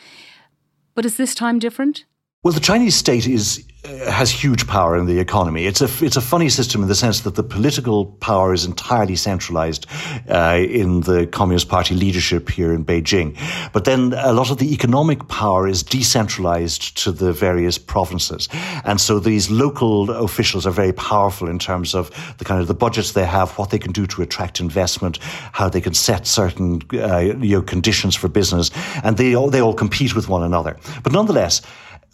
But 0.95 1.06
is 1.06 1.17
this 1.17 1.36
time 1.36 1.60
different? 1.60 2.06
Well, 2.41 2.56
the 2.56 2.60
Chinese 2.60 2.95
state 2.95 3.28
is 3.28 3.63
has 4.08 4.32
huge 4.32 4.67
power 4.67 4.98
in 4.98 5.06
the 5.06 5.19
economy. 5.19 5.65
It's 5.65 5.82
a 5.82 5.89
it's 6.06 6.17
a 6.17 6.21
funny 6.21 6.50
system 6.50 6.82
in 6.82 6.88
the 6.88 6.95
sense 6.95 7.21
that 7.21 7.36
the 7.36 7.43
political 7.43 8.06
power 8.06 8.54
is 8.54 8.65
entirely 8.65 9.15
centralized 9.15 9.86
uh, 10.30 10.63
in 10.67 11.02
the 11.02 11.28
Communist 11.28 11.69
Party 11.69 11.95
leadership 11.95 12.50
here 12.50 12.74
in 12.74 12.86
Beijing, 12.86 13.38
but 13.74 13.86
then 13.86 14.13
a 14.17 14.34
lot 14.34 14.52
of 14.52 14.58
the 14.58 14.74
economic 14.74 15.28
power 15.28 15.67
is 15.67 15.84
decentralized 15.84 16.98
to 17.04 17.12
the 17.12 17.34
various 17.34 17.78
provinces, 17.78 18.50
and 18.84 19.00
so 19.00 19.19
these 19.19 19.50
local 19.50 20.10
officials 20.12 20.65
are 20.65 20.71
very 20.71 20.93
powerful 20.93 21.48
in 21.48 21.60
terms 21.60 21.93
of 21.95 22.10
the 22.38 22.45
kind 22.45 22.62
of 22.62 22.67
the 22.67 22.74
budgets 22.74 23.12
they 23.12 23.26
have, 23.26 23.52
what 23.58 23.69
they 23.69 23.80
can 23.80 23.91
do 23.91 24.06
to 24.08 24.21
attract 24.21 24.60
investment, 24.60 25.19
how 25.52 25.69
they 25.69 25.82
can 25.82 25.93
set 25.93 26.28
certain 26.28 26.82
uh, 26.93 27.19
you 27.19 27.58
know 27.58 27.62
conditions 27.62 28.15
for 28.15 28.28
business, 28.28 28.71
and 29.04 29.17
they 29.17 29.36
all 29.36 29.50
they 29.50 29.62
all 29.62 29.74
compete 29.74 30.15
with 30.15 30.30
one 30.30 30.43
another. 30.43 30.78
But 31.04 31.12
nonetheless 31.12 31.62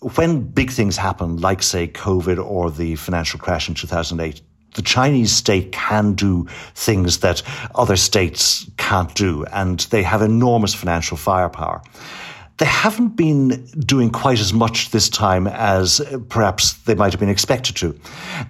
when 0.02 0.42
big 0.42 0.72
things 0.72 0.98
happen, 0.98 1.38
like, 1.38 1.62
say, 1.62 1.88
COVID 1.88 2.44
or 2.44 2.72
the 2.72 2.96
financial 2.96 3.40
crash 3.40 3.70
in 3.70 3.76
2008, 3.76 4.42
the 4.74 4.82
Chinese 4.82 5.32
state 5.32 5.72
can 5.72 6.14
do 6.14 6.48
things 6.74 7.20
that 7.20 7.44
other 7.76 7.96
states 7.96 8.66
can't 8.78 9.14
do, 9.14 9.46
and 9.46 9.82
they 9.92 10.02
have 10.02 10.22
enormous 10.22 10.74
financial 10.74 11.18
firepower 11.18 11.82
they 12.62 12.68
haven't 12.68 13.16
been 13.16 13.66
doing 13.80 14.12
quite 14.12 14.40
as 14.40 14.54
much 14.54 14.92
this 14.92 15.10
time 15.10 15.48
as 15.48 16.00
perhaps 16.30 16.74
they 16.84 16.94
might 16.94 17.12
have 17.12 17.20
been 17.20 17.28
expected 17.28 17.76
to. 17.76 18.00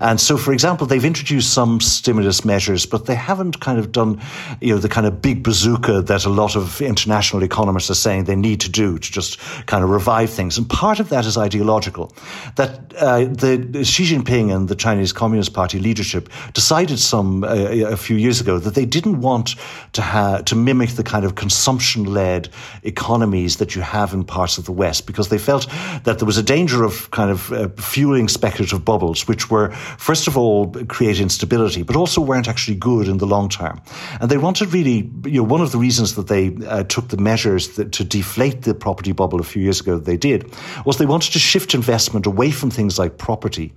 And 0.02 0.20
so, 0.20 0.36
for 0.36 0.52
example, 0.52 0.86
they've 0.86 1.06
introduced 1.06 1.54
some 1.54 1.80
stimulus 1.80 2.44
measures, 2.44 2.86
but 2.86 3.06
they 3.06 3.16
haven't 3.16 3.62
kind 3.62 3.80
of 3.80 3.94
done, 3.94 4.20
you 4.60 4.74
know, 4.74 4.80
the 4.80 4.90
kind 4.90 5.08
of 5.08 5.22
big 5.22 5.44
bazooka 5.44 6.02
that 6.02 6.26
a 6.26 6.30
lot 6.30 6.58
of 6.58 6.82
international 6.82 7.42
economists 7.42 7.90
are 7.90 7.96
saying 7.96 8.26
they 8.26 8.36
need 8.36 8.60
to 8.60 8.70
do 8.70 9.00
to 9.00 9.12
just 9.14 9.40
kind 9.68 9.82
of 9.82 9.90
revive 9.90 10.30
things. 10.30 10.58
And 10.58 10.70
part 10.70 11.00
of 11.00 11.08
that 11.08 11.26
is 11.26 11.38
ideological. 11.38 12.14
That 12.58 12.94
uh, 12.98 13.20
the 13.20 13.86
Xi 13.86 14.04
Jinping 14.04 14.54
and 14.54 14.68
the 14.68 14.76
Chinese 14.76 15.14
Communist 15.14 15.54
Party 15.54 15.80
leadership 15.80 16.28
decided 16.54 17.00
some 17.00 17.46
uh, 17.46 17.48
a 17.48 17.96
few 17.96 18.18
years 18.18 18.42
ago 18.42 18.60
that 18.60 18.76
they 18.76 18.86
didn't 18.86 19.22
want 19.22 19.56
to 19.94 20.02
to 20.46 20.56
mimic 20.56 20.90
the 20.92 21.04
kind 21.04 21.24
of 21.24 21.36
consumption-led 21.36 22.50
economies 22.84 23.56
that 23.56 23.74
you 23.74 23.82
have 23.82 24.01
have 24.02 24.14
in 24.14 24.24
parts 24.24 24.58
of 24.58 24.66
the 24.66 24.72
West 24.72 25.06
because 25.06 25.30
they 25.30 25.38
felt 25.38 25.68
that 26.04 26.18
there 26.20 26.26
was 26.26 26.38
a 26.38 26.44
danger 26.44 26.84
of 26.84 27.10
kind 27.12 27.32
of 27.32 27.52
uh, 27.52 27.70
fueling 27.78 28.28
speculative 28.30 28.84
bubbles, 28.84 29.28
which 29.28 29.50
were, 29.52 29.72
first 29.98 30.28
of 30.28 30.38
all, 30.38 30.72
create 30.88 31.20
instability, 31.20 31.84
but 31.84 31.96
also 31.96 32.22
weren't 32.22 32.48
actually 32.48 32.78
good 32.78 33.08
in 33.08 33.18
the 33.18 33.28
long 33.28 33.50
term. 33.50 33.82
And 34.20 34.30
they 34.30 34.38
wanted 34.38 34.74
really, 34.74 35.10
you 35.26 35.42
know, 35.42 35.48
one 35.56 35.62
of 35.62 35.72
the 35.72 35.78
reasons 35.78 36.16
that 36.16 36.28
they 36.28 36.56
uh, 36.68 36.84
took 36.84 37.10
the 37.10 37.18
measures 37.18 37.76
that, 37.76 37.92
to 37.92 38.04
deflate 38.04 38.62
the 38.64 38.74
property 38.74 39.12
bubble 39.12 39.40
a 39.40 39.44
few 39.44 39.62
years 39.62 39.80
ago 39.82 39.96
that 39.96 40.06
they 40.06 40.18
did 40.18 40.40
was 40.86 40.98
they 40.98 41.06
wanted 41.06 41.34
to 41.34 41.40
shift 41.40 41.74
investment 41.74 42.26
away 42.26 42.52
from 42.52 42.72
things 42.72 42.98
like 42.98 43.18
property 43.18 43.74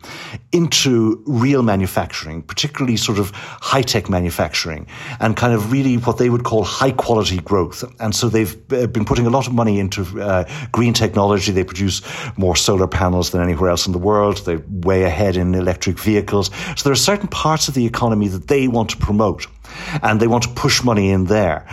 into 0.52 1.22
real 1.26 1.62
manufacturing, 1.62 2.42
particularly 2.42 2.96
sort 2.96 3.18
of 3.18 3.30
high 3.72 3.82
tech 3.82 4.08
manufacturing 4.08 4.86
and 5.20 5.36
kind 5.36 5.52
of 5.52 5.72
really 5.72 5.96
what 5.96 6.18
they 6.18 6.30
would 6.30 6.44
call 6.44 6.64
high 6.64 6.92
quality 6.92 7.38
growth. 7.40 7.84
And 8.00 8.14
so 8.14 8.28
they've 8.28 8.54
uh, 8.72 8.86
been 8.86 9.04
putting 9.04 9.26
a 9.26 9.30
lot 9.30 9.46
of 9.46 9.52
money 9.52 9.78
into 9.78 10.03
uh, 10.16 10.44
green 10.72 10.92
technology. 10.92 11.52
They 11.52 11.64
produce 11.64 12.02
more 12.36 12.56
solar 12.56 12.86
panels 12.86 13.30
than 13.30 13.42
anywhere 13.42 13.70
else 13.70 13.86
in 13.86 13.92
the 13.92 13.98
world. 13.98 14.38
They're 14.44 14.62
way 14.68 15.04
ahead 15.04 15.36
in 15.36 15.54
electric 15.54 15.98
vehicles. 15.98 16.50
So 16.76 16.84
there 16.84 16.92
are 16.92 16.96
certain 16.96 17.28
parts 17.28 17.68
of 17.68 17.74
the 17.74 17.86
economy 17.86 18.28
that 18.28 18.48
they 18.48 18.68
want 18.68 18.90
to 18.90 18.96
promote 18.96 19.46
and 20.02 20.20
they 20.20 20.26
want 20.26 20.44
to 20.44 20.50
push 20.50 20.82
money 20.82 21.10
in 21.10 21.24
there. 21.24 21.66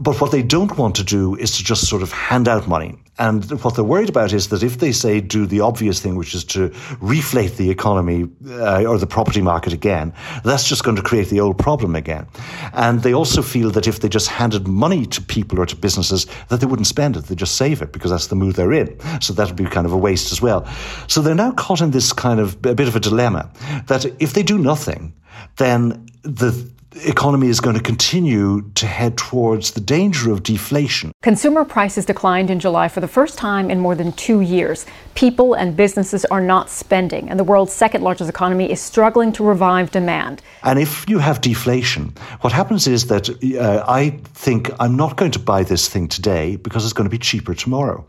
But 0.00 0.20
what 0.20 0.30
they 0.32 0.42
don't 0.42 0.76
want 0.76 0.96
to 0.96 1.04
do 1.04 1.36
is 1.36 1.56
to 1.56 1.64
just 1.64 1.88
sort 1.88 2.02
of 2.02 2.12
hand 2.12 2.48
out 2.48 2.66
money. 2.68 2.98
And 3.18 3.44
what 3.62 3.76
they're 3.76 3.84
worried 3.84 4.08
about 4.08 4.32
is 4.32 4.48
that 4.48 4.62
if 4.62 4.78
they 4.78 4.90
say 4.90 5.20
do 5.20 5.46
the 5.46 5.60
obvious 5.60 6.00
thing, 6.00 6.16
which 6.16 6.34
is 6.34 6.44
to 6.44 6.70
reflate 7.00 7.56
the 7.56 7.70
economy 7.70 8.28
uh, 8.48 8.84
or 8.84 8.98
the 8.98 9.06
property 9.06 9.40
market 9.40 9.72
again, 9.72 10.12
that's 10.42 10.68
just 10.68 10.82
going 10.82 10.96
to 10.96 11.02
create 11.02 11.28
the 11.28 11.40
old 11.40 11.56
problem 11.58 11.94
again. 11.94 12.26
And 12.72 13.02
they 13.02 13.14
also 13.14 13.40
feel 13.42 13.70
that 13.70 13.86
if 13.86 14.00
they 14.00 14.08
just 14.08 14.28
handed 14.28 14.66
money 14.66 15.06
to 15.06 15.22
people 15.22 15.60
or 15.60 15.66
to 15.66 15.76
businesses, 15.76 16.26
that 16.48 16.60
they 16.60 16.66
wouldn't 16.66 16.88
spend 16.88 17.16
it, 17.16 17.26
they'd 17.26 17.38
just 17.38 17.56
save 17.56 17.82
it 17.82 17.92
because 17.92 18.10
that's 18.10 18.26
the 18.26 18.36
mood 18.36 18.56
they're 18.56 18.72
in. 18.72 18.98
So 19.20 19.32
that 19.34 19.46
would 19.46 19.56
be 19.56 19.64
kind 19.64 19.86
of 19.86 19.92
a 19.92 19.98
waste 19.98 20.32
as 20.32 20.42
well. 20.42 20.66
So 21.06 21.20
they're 21.20 21.34
now 21.34 21.52
caught 21.52 21.80
in 21.80 21.92
this 21.92 22.12
kind 22.12 22.40
of 22.40 22.54
a 22.66 22.74
bit 22.74 22.88
of 22.88 22.96
a 22.96 23.00
dilemma 23.00 23.50
that 23.86 24.06
if 24.20 24.32
they 24.32 24.42
do 24.42 24.58
nothing, 24.58 25.12
then 25.56 26.06
the 26.22 26.50
economy 27.02 27.48
is 27.48 27.60
going 27.60 27.76
to 27.76 27.82
continue 27.82 28.62
to 28.74 28.86
head 28.86 29.16
towards 29.16 29.72
the 29.72 29.80
danger 29.80 30.30
of 30.30 30.42
deflation. 30.42 31.12
Consumer 31.22 31.64
prices 31.64 32.06
declined 32.06 32.50
in 32.50 32.60
July 32.60 32.88
for 32.88 33.00
the 33.00 33.08
first 33.08 33.36
time 33.38 33.70
in 33.70 33.80
more 33.80 33.94
than 33.94 34.12
two 34.12 34.40
years. 34.40 34.86
People 35.14 35.54
and 35.54 35.76
businesses 35.76 36.24
are 36.26 36.40
not 36.40 36.70
spending, 36.70 37.28
and 37.28 37.38
the 37.38 37.44
world's 37.44 37.72
second 37.72 38.02
largest 38.02 38.28
economy 38.28 38.70
is 38.70 38.80
struggling 38.80 39.32
to 39.32 39.44
revive 39.44 39.90
demand. 39.90 40.42
And 40.62 40.78
if 40.78 41.08
you 41.08 41.18
have 41.18 41.40
deflation, 41.40 42.12
what 42.40 42.52
happens 42.52 42.86
is 42.86 43.06
that 43.06 43.28
uh, 43.30 43.84
I 43.86 44.10
think 44.34 44.70
I'm 44.80 44.96
not 44.96 45.16
going 45.16 45.30
to 45.32 45.38
buy 45.38 45.62
this 45.62 45.88
thing 45.88 46.08
today 46.08 46.56
because 46.56 46.84
it's 46.84 46.92
going 46.92 47.08
to 47.08 47.10
be 47.10 47.18
cheaper 47.18 47.54
tomorrow. 47.54 48.04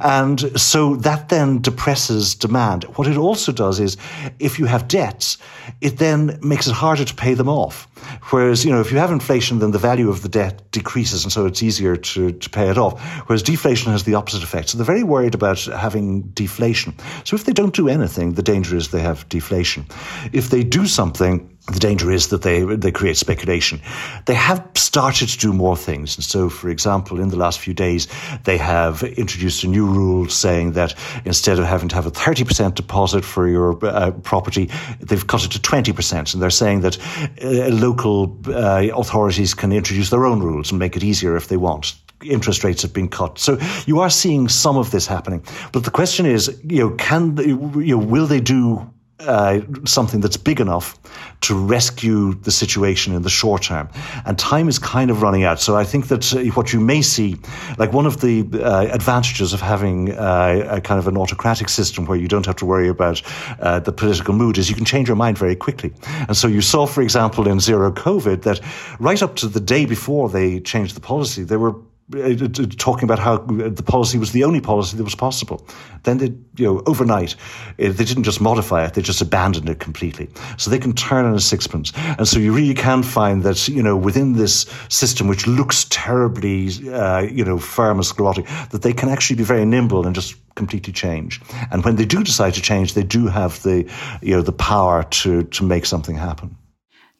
And 0.00 0.60
so 0.60 0.96
that 0.96 1.28
then 1.28 1.60
depresses 1.60 2.34
demand. 2.34 2.84
What 2.96 3.06
it 3.06 3.16
also 3.16 3.52
does 3.52 3.80
is 3.80 3.96
if 4.38 4.58
you 4.58 4.66
have 4.66 4.86
debts, 4.88 5.38
it 5.80 5.98
then 5.98 6.38
makes 6.42 6.66
it 6.66 6.72
harder 6.72 7.04
to 7.04 7.14
pay 7.14 7.34
them 7.34 7.48
off. 7.48 7.88
Whereas, 8.30 8.64
you 8.64 8.72
know, 8.72 8.80
if 8.80 8.92
you 8.92 8.98
have 8.98 9.10
inflation, 9.10 9.58
then 9.58 9.70
the 9.70 9.78
value 9.78 10.08
of 10.08 10.22
the 10.22 10.28
debt 10.28 10.70
decreases, 10.70 11.24
and 11.24 11.32
so 11.32 11.46
it's 11.46 11.62
easier 11.62 11.96
to, 11.96 12.32
to 12.32 12.50
pay 12.50 12.68
it 12.68 12.78
off. 12.78 13.00
Whereas 13.26 13.42
deflation 13.42 13.92
has 13.92 14.04
the 14.04 14.14
opposite 14.14 14.42
effect. 14.42 14.70
So 14.70 14.78
they're 14.78 14.84
very 14.84 15.02
worried 15.02 15.34
about 15.34 15.60
having 15.60 16.22
deflation. 16.32 16.94
So 17.24 17.36
if 17.36 17.44
they 17.44 17.52
don't 17.52 17.74
do 17.74 17.88
anything, 17.88 18.34
the 18.34 18.42
danger 18.42 18.76
is 18.76 18.88
they 18.88 19.02
have 19.02 19.28
deflation. 19.28 19.86
If 20.32 20.50
they 20.50 20.62
do 20.62 20.86
something, 20.86 21.58
the 21.72 21.78
danger 21.78 22.10
is 22.10 22.28
that 22.28 22.42
they 22.42 22.64
they 22.76 22.92
create 22.92 23.16
speculation. 23.16 23.80
They 24.26 24.34
have 24.34 24.62
started 24.74 25.28
to 25.28 25.38
do 25.38 25.52
more 25.52 25.76
things, 25.76 26.16
and 26.16 26.24
so, 26.24 26.48
for 26.48 26.68
example, 26.70 27.20
in 27.20 27.28
the 27.28 27.36
last 27.36 27.60
few 27.60 27.74
days, 27.74 28.08
they 28.44 28.58
have 28.58 29.02
introduced 29.02 29.64
a 29.64 29.68
new 29.68 29.86
rule 29.86 30.28
saying 30.28 30.72
that 30.72 30.94
instead 31.24 31.58
of 31.58 31.64
having 31.64 31.88
to 31.88 31.94
have 31.94 32.06
a 32.06 32.10
thirty 32.10 32.44
percent 32.44 32.76
deposit 32.76 33.24
for 33.24 33.48
your 33.48 33.78
uh, 33.84 34.10
property, 34.22 34.70
they've 35.00 35.26
cut 35.26 35.44
it 35.44 35.50
to 35.52 35.60
twenty 35.60 35.92
percent, 35.92 36.34
and 36.34 36.42
they're 36.42 36.50
saying 36.50 36.80
that 36.80 36.98
uh, 37.42 37.68
local 37.68 38.36
uh, 38.46 38.88
authorities 38.94 39.54
can 39.54 39.72
introduce 39.72 40.10
their 40.10 40.24
own 40.24 40.40
rules 40.40 40.72
and 40.72 40.78
make 40.78 40.96
it 40.96 41.04
easier 41.04 41.36
if 41.36 41.48
they 41.48 41.56
want 41.56 41.94
interest 42.22 42.64
rates 42.64 42.82
have 42.82 42.92
been 42.92 43.08
cut. 43.08 43.38
So 43.38 43.58
you 43.86 44.00
are 44.00 44.10
seeing 44.10 44.48
some 44.48 44.76
of 44.76 44.90
this 44.90 45.06
happening. 45.06 45.42
But 45.72 45.84
the 45.84 45.90
question 45.90 46.26
is, 46.26 46.60
you 46.64 46.80
know, 46.80 46.90
can 46.96 47.36
you 47.38 47.96
know, 47.96 47.98
will 47.98 48.26
they 48.26 48.40
do 48.40 48.90
uh, 49.20 49.60
something 49.84 50.20
that's 50.20 50.36
big 50.36 50.60
enough 50.60 50.98
to 51.42 51.54
rescue 51.54 52.34
the 52.34 52.50
situation 52.50 53.14
in 53.14 53.22
the 53.22 53.30
short 53.30 53.62
term. 53.62 53.88
And 54.26 54.38
time 54.38 54.68
is 54.68 54.78
kind 54.78 55.10
of 55.10 55.22
running 55.22 55.44
out. 55.44 55.60
So 55.60 55.76
I 55.76 55.84
think 55.84 56.08
that 56.08 56.34
uh, 56.34 56.40
what 56.54 56.72
you 56.72 56.80
may 56.80 57.02
see, 57.02 57.36
like 57.78 57.92
one 57.92 58.06
of 58.06 58.20
the 58.20 58.46
uh, 58.52 58.86
advantages 58.92 59.52
of 59.52 59.60
having 59.60 60.12
uh, 60.12 60.66
a 60.70 60.80
kind 60.80 60.98
of 60.98 61.08
an 61.08 61.16
autocratic 61.16 61.68
system 61.68 62.06
where 62.06 62.18
you 62.18 62.28
don't 62.28 62.46
have 62.46 62.56
to 62.56 62.66
worry 62.66 62.88
about 62.88 63.22
uh, 63.60 63.80
the 63.80 63.92
political 63.92 64.34
mood 64.34 64.58
is 64.58 64.68
you 64.68 64.76
can 64.76 64.84
change 64.84 65.08
your 65.08 65.16
mind 65.16 65.38
very 65.38 65.56
quickly. 65.56 65.92
And 66.28 66.36
so 66.36 66.48
you 66.48 66.60
saw, 66.60 66.86
for 66.86 67.02
example, 67.02 67.48
in 67.48 67.60
zero 67.60 67.92
COVID 67.92 68.42
that 68.42 68.60
right 68.98 69.22
up 69.22 69.36
to 69.36 69.48
the 69.48 69.60
day 69.60 69.86
before 69.86 70.28
they 70.28 70.60
changed 70.60 70.94
the 70.94 71.00
policy, 71.00 71.42
they 71.42 71.56
were 71.56 71.74
talking 72.10 73.04
about 73.04 73.18
how 73.18 73.38
the 73.38 73.82
policy 73.82 74.18
was 74.18 74.32
the 74.32 74.44
only 74.44 74.60
policy 74.60 74.96
that 74.96 75.04
was 75.04 75.14
possible. 75.14 75.66
Then 76.02 76.18
they, 76.18 76.32
you 76.56 76.64
know, 76.64 76.82
overnight, 76.86 77.36
uh, 77.78 77.92
they 77.92 78.04
didn't 78.04 78.24
just 78.24 78.40
modify 78.40 78.84
it; 78.84 78.94
they 78.94 79.02
just 79.02 79.20
abandoned 79.20 79.68
it 79.68 79.78
completely. 79.78 80.28
So 80.56 80.70
they 80.70 80.78
can 80.78 80.92
turn 80.92 81.24
on 81.24 81.34
a 81.34 81.40
sixpence, 81.40 81.92
and 81.96 82.26
so 82.26 82.38
you 82.38 82.52
really 82.52 82.74
can 82.74 83.02
find 83.02 83.42
that 83.44 83.68
you 83.68 83.82
know 83.82 83.96
within 83.96 84.32
this 84.34 84.66
system, 84.88 85.28
which 85.28 85.46
looks 85.46 85.86
terribly, 85.90 86.68
uh, 86.90 87.20
you 87.20 87.44
know, 87.44 87.58
firm 87.58 87.98
and 87.98 88.06
sclerotic, 88.06 88.46
that 88.70 88.82
they 88.82 88.92
can 88.92 89.08
actually 89.08 89.36
be 89.36 89.44
very 89.44 89.64
nimble 89.64 90.06
and 90.06 90.14
just 90.14 90.34
completely 90.54 90.92
change. 90.92 91.40
And 91.70 91.84
when 91.84 91.96
they 91.96 92.04
do 92.04 92.22
decide 92.24 92.54
to 92.54 92.60
change, 92.60 92.94
they 92.94 93.02
do 93.02 93.28
have 93.28 93.62
the, 93.62 93.90
you 94.20 94.34
know, 94.34 94.42
the 94.42 94.52
power 94.52 95.04
to 95.04 95.44
to 95.44 95.64
make 95.64 95.86
something 95.86 96.16
happen. 96.16 96.56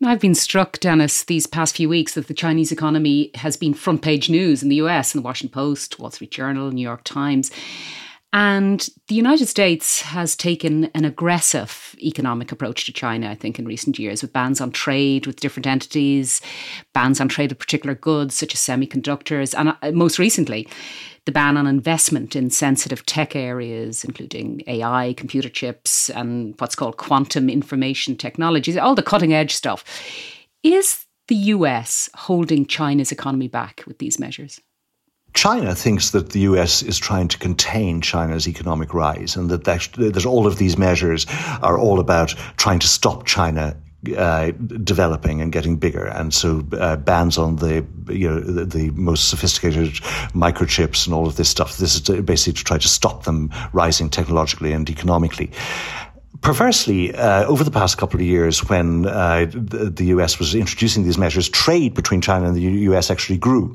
I've 0.03 0.21
been 0.21 0.35
struck, 0.35 0.81
Denis, 0.81 1.25
these 1.25 1.47
past 1.47 1.77
few 1.77 1.87
weeks 1.87 2.15
that 2.15 2.27
the 2.27 2.33
Chinese 2.33 2.73
economy 2.73 3.31
has 3.35 3.59
been 3.59 3.75
front 3.75 4.01
page 4.01 4.31
news 4.31 4.63
in 4.63 4.71
the 4.71 4.77
US, 4.77 5.15
in 5.15 5.21
the 5.21 5.25
Washington 5.25 5.53
Post, 5.53 5.99
Wall 5.99 6.11
Street 6.11 6.31
Journal, 6.31 6.71
New 6.71 6.81
York 6.81 7.03
Times. 7.05 7.51
And 8.33 8.89
the 9.09 9.17
United 9.17 9.47
States 9.47 10.03
has 10.03 10.37
taken 10.37 10.85
an 10.95 11.05
aggressive 11.05 11.97
economic 12.01 12.53
approach 12.53 12.87
to 12.87 12.93
China, 12.93 13.29
I 13.29 13.35
think, 13.35 13.59
in 13.59 13.65
recent 13.65 13.99
years, 13.99 14.23
with 14.23 14.33
bans 14.33 14.61
on 14.61 14.71
trade 14.71 15.27
with 15.27 15.41
different 15.41 15.67
entities, 15.67 16.41
bans 16.95 17.21
on 17.21 17.29
trade 17.29 17.51
with 17.51 17.59
particular 17.59 17.97
goods 17.97 18.37
such 18.37 18.55
as 18.55 18.61
semiconductors, 18.61 19.53
and 19.59 19.71
uh, 19.83 19.91
most 19.91 20.21
recently, 20.21 20.69
the 21.27 21.33
ban 21.33 21.57
on 21.57 21.67
investment 21.67 22.37
in 22.37 22.51
sensitive 22.51 23.05
tech 23.05 23.35
areas, 23.35 24.05
including 24.05 24.63
AI, 24.69 25.13
computer 25.17 25.49
chips, 25.49 26.09
and 26.11 26.55
what's 26.59 26.77
called 26.77 26.99
quantum 26.99 27.51
information 27.51 28.17
technologies, 28.17 28.77
all 28.77 28.95
the 28.95 29.03
cutting 29.03 29.35
edge 29.35 29.55
stuff. 29.55 29.85
Is 30.63 31.05
the 31.27 31.37
US 31.37 32.09
holding 32.15 32.65
China's 32.65 33.11
economy 33.11 33.49
back 33.49 33.83
with 33.87 33.99
these 33.99 34.21
measures? 34.21 34.61
China 35.35 35.75
thinks 35.75 36.11
that 36.11 36.31
the 36.31 36.41
US 36.41 36.83
is 36.83 36.99
trying 36.99 37.29
to 37.29 37.39
contain 37.39 38.01
China's 38.01 38.49
economic 38.49 38.93
rise 38.95 39.37
and 39.37 39.51
that, 39.51 39.65
that, 39.65 39.89
that 39.97 40.27
all 40.27 40.47
of 40.47 40.59
these 40.59 40.77
measures 40.77 41.27
are 41.63 41.79
all 41.79 42.01
about 42.01 42.35
trying 42.57 42.79
to 42.81 42.89
stop 42.89 43.27
China 43.27 43.77
uh, 44.17 44.51
developing 44.83 45.43
and 45.43 45.53
getting 45.53 45.77
bigger, 45.77 46.07
and 46.07 46.33
so 46.33 46.67
uh, 46.73 46.97
bans 46.97 47.37
on 47.37 47.57
the 47.57 47.85
you 48.09 48.31
know 48.31 48.41
the, 48.41 48.65
the, 48.65 48.91
most 48.93 49.29
sophisticated 49.29 49.93
microchips 50.33 51.05
and 51.05 51.15
all 51.15 51.27
of 51.27 51.37
this 51.37 51.51
stuff. 51.51 51.77
This 51.77 51.97
is 51.97 52.01
to, 52.03 52.23
basically 52.23 52.55
to 52.55 52.65
try 52.65 52.79
to 52.79 52.89
stop 52.89 53.25
them 53.25 53.51
rising 53.75 54.09
technologically 54.09 54.73
and 54.73 54.89
economically. 54.89 55.51
Perversely, 56.41 57.15
uh, 57.15 57.45
over 57.45 57.63
the 57.63 57.71
past 57.71 57.99
couple 57.99 58.19
of 58.19 58.25
years, 58.25 58.67
when 58.71 59.05
uh, 59.05 59.45
the, 59.51 59.91
the, 59.91 60.05
US 60.07 60.39
was 60.39 60.55
introducing 60.55 61.05
these 61.05 61.19
measures, 61.19 61.51
trade 61.51 61.93
between 61.93 62.23
China 62.23 62.47
and 62.47 62.57
the 62.57 62.63
US 62.63 63.11
actually 63.11 63.37
grew. 63.37 63.75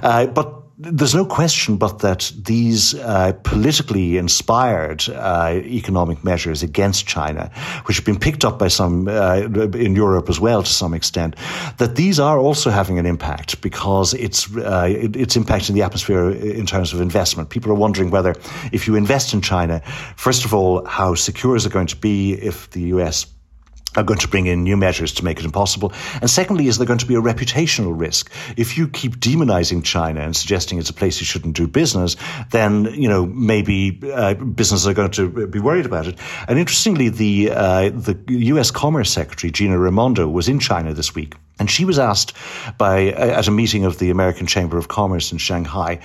Uh, 0.00 0.26
but 0.26 0.62
there's 0.78 1.14
no 1.14 1.24
question 1.24 1.76
but 1.76 2.00
that 2.00 2.30
these 2.36 2.94
uh, 2.94 3.32
politically 3.44 4.18
inspired 4.18 5.08
uh, 5.08 5.52
economic 5.64 6.22
measures 6.22 6.62
against 6.62 7.06
China, 7.06 7.50
which 7.86 7.96
have 7.96 8.04
been 8.04 8.18
picked 8.18 8.44
up 8.44 8.58
by 8.58 8.68
some 8.68 9.08
uh, 9.08 9.36
in 9.74 9.96
Europe 9.96 10.28
as 10.28 10.38
well 10.38 10.62
to 10.62 10.70
some 10.70 10.92
extent, 10.92 11.34
that 11.78 11.96
these 11.96 12.20
are 12.20 12.38
also 12.38 12.70
having 12.70 12.98
an 12.98 13.06
impact 13.06 13.60
because 13.62 14.12
it's 14.14 14.54
uh, 14.56 14.86
it, 14.88 15.16
it's 15.16 15.36
impacting 15.36 15.74
the 15.74 15.82
atmosphere 15.82 16.30
in 16.30 16.66
terms 16.66 16.92
of 16.92 17.00
investment. 17.00 17.48
People 17.48 17.70
are 17.70 17.76
wondering 17.76 18.10
whether, 18.10 18.34
if 18.72 18.86
you 18.86 18.96
invest 18.96 19.32
in 19.32 19.40
China, 19.40 19.80
first 20.16 20.44
of 20.44 20.52
all, 20.52 20.84
how 20.84 21.14
secure 21.14 21.56
is 21.56 21.64
it 21.64 21.72
going 21.72 21.86
to 21.86 21.96
be 21.96 22.34
if 22.34 22.70
the 22.70 22.80
U.S 22.92 23.26
are 23.96 24.04
going 24.04 24.18
to 24.20 24.28
bring 24.28 24.46
in 24.46 24.62
new 24.62 24.76
measures 24.76 25.12
to 25.14 25.24
make 25.24 25.38
it 25.38 25.44
impossible. 25.44 25.92
And 26.20 26.28
secondly, 26.28 26.68
is 26.68 26.78
there 26.78 26.86
going 26.86 26.98
to 26.98 27.06
be 27.06 27.14
a 27.14 27.20
reputational 27.20 27.98
risk? 27.98 28.30
If 28.56 28.76
you 28.76 28.88
keep 28.88 29.16
demonizing 29.16 29.84
China 29.84 30.20
and 30.20 30.36
suggesting 30.36 30.78
it's 30.78 30.90
a 30.90 30.94
place 30.94 31.20
you 31.20 31.26
shouldn't 31.26 31.56
do 31.56 31.66
business, 31.66 32.16
then, 32.50 32.84
you 32.84 33.08
know, 33.08 33.26
maybe 33.26 34.00
uh, 34.12 34.34
businesses 34.34 34.86
are 34.86 34.94
going 34.94 35.10
to 35.12 35.46
be 35.46 35.58
worried 35.58 35.86
about 35.86 36.06
it. 36.06 36.18
And 36.48 36.58
interestingly, 36.58 37.08
the, 37.08 37.50
uh, 37.50 37.90
the 37.90 38.18
U.S. 38.28 38.70
Commerce 38.70 39.10
Secretary, 39.10 39.50
Gina 39.50 39.78
Raimondo, 39.78 40.28
was 40.28 40.48
in 40.48 40.58
China 40.58 40.94
this 40.94 41.14
week. 41.14 41.34
And 41.58 41.70
she 41.70 41.86
was 41.86 41.98
asked 41.98 42.34
by, 42.76 43.06
at 43.06 43.48
a 43.48 43.50
meeting 43.50 43.86
of 43.86 43.98
the 43.98 44.10
American 44.10 44.46
Chamber 44.46 44.76
of 44.76 44.88
Commerce 44.88 45.32
in 45.32 45.38
Shanghai, 45.38 46.00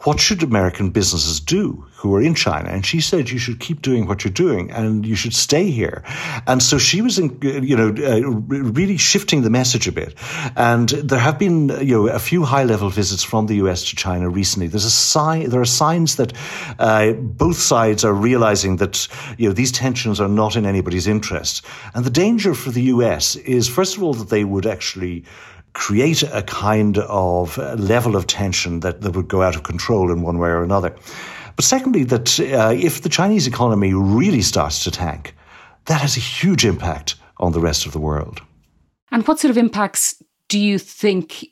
what 0.00 0.18
should 0.18 0.42
American 0.42 0.90
businesses 0.90 1.38
do 1.38 1.86
who 1.94 2.14
are 2.14 2.22
in 2.22 2.34
China? 2.34 2.68
And 2.68 2.84
she 2.84 3.00
said, 3.00 3.30
you 3.30 3.38
should 3.38 3.60
keep 3.60 3.82
doing 3.82 4.06
what 4.06 4.24
you're 4.24 4.32
doing 4.32 4.70
and 4.70 5.06
you 5.06 5.14
should 5.14 5.34
stay 5.34 5.70
here. 5.70 6.02
And 6.46 6.60
so 6.62 6.78
she 6.78 7.02
was, 7.02 7.18
in, 7.18 7.38
you 7.42 7.76
know, 7.76 7.88
uh, 7.88 8.20
really 8.20 8.96
shifting 8.96 9.42
the 9.42 9.50
message 9.50 9.86
a 9.86 9.92
bit. 9.92 10.14
And 10.56 10.88
there 10.88 11.20
have 11.20 11.38
been, 11.38 11.68
you 11.68 11.94
know, 11.94 12.08
a 12.08 12.18
few 12.18 12.42
high 12.42 12.64
level 12.64 12.90
visits 12.90 13.22
from 13.22 13.46
the 13.46 13.56
US 13.56 13.84
to 13.90 13.96
China 13.96 14.28
recently. 14.28 14.66
There's 14.66 14.84
a 14.84 14.90
sign, 14.90 15.50
there 15.50 15.60
are 15.60 15.64
signs 15.64 16.16
that 16.16 16.32
uh, 16.80 17.12
both 17.12 17.58
sides 17.58 18.04
are 18.04 18.12
realizing 18.14 18.76
that, 18.76 19.06
you 19.38 19.48
know, 19.48 19.54
these 19.54 19.70
tensions 19.70 20.20
are 20.20 20.28
not 20.28 20.56
in 20.56 20.66
anybody's 20.66 21.06
interest. 21.06 21.64
And 21.94 22.04
the 22.04 22.10
danger 22.10 22.54
for 22.54 22.70
the 22.70 22.82
US 22.82 23.36
is, 23.36 23.68
first 23.68 23.96
of 23.96 24.02
all, 24.02 24.14
that 24.14 24.30
they 24.30 24.44
would 24.44 24.66
actually 24.66 24.95
actually 24.96 25.24
create 25.74 26.22
a 26.22 26.42
kind 26.42 26.98
of 26.98 27.58
level 27.78 28.16
of 28.16 28.26
tension 28.26 28.80
that, 28.80 29.02
that 29.02 29.14
would 29.14 29.28
go 29.28 29.42
out 29.42 29.54
of 29.54 29.62
control 29.62 30.10
in 30.10 30.22
one 30.22 30.38
way 30.38 30.48
or 30.48 30.62
another. 30.62 30.94
But 31.54 31.64
secondly, 31.64 32.04
that 32.04 32.40
uh, 32.40 32.72
if 32.74 33.02
the 33.02 33.10
Chinese 33.10 33.46
economy 33.46 33.92
really 33.92 34.42
starts 34.42 34.84
to 34.84 34.90
tank, 34.90 35.34
that 35.84 36.00
has 36.00 36.16
a 36.16 36.20
huge 36.20 36.64
impact 36.64 37.16
on 37.38 37.52
the 37.52 37.60
rest 37.60 37.86
of 37.86 37.92
the 37.92 38.00
world. 38.00 38.40
And 39.10 39.26
what 39.26 39.38
sort 39.38 39.50
of 39.50 39.58
impacts 39.58 40.22
do 40.48 40.58
you 40.58 40.78
think 40.78 41.44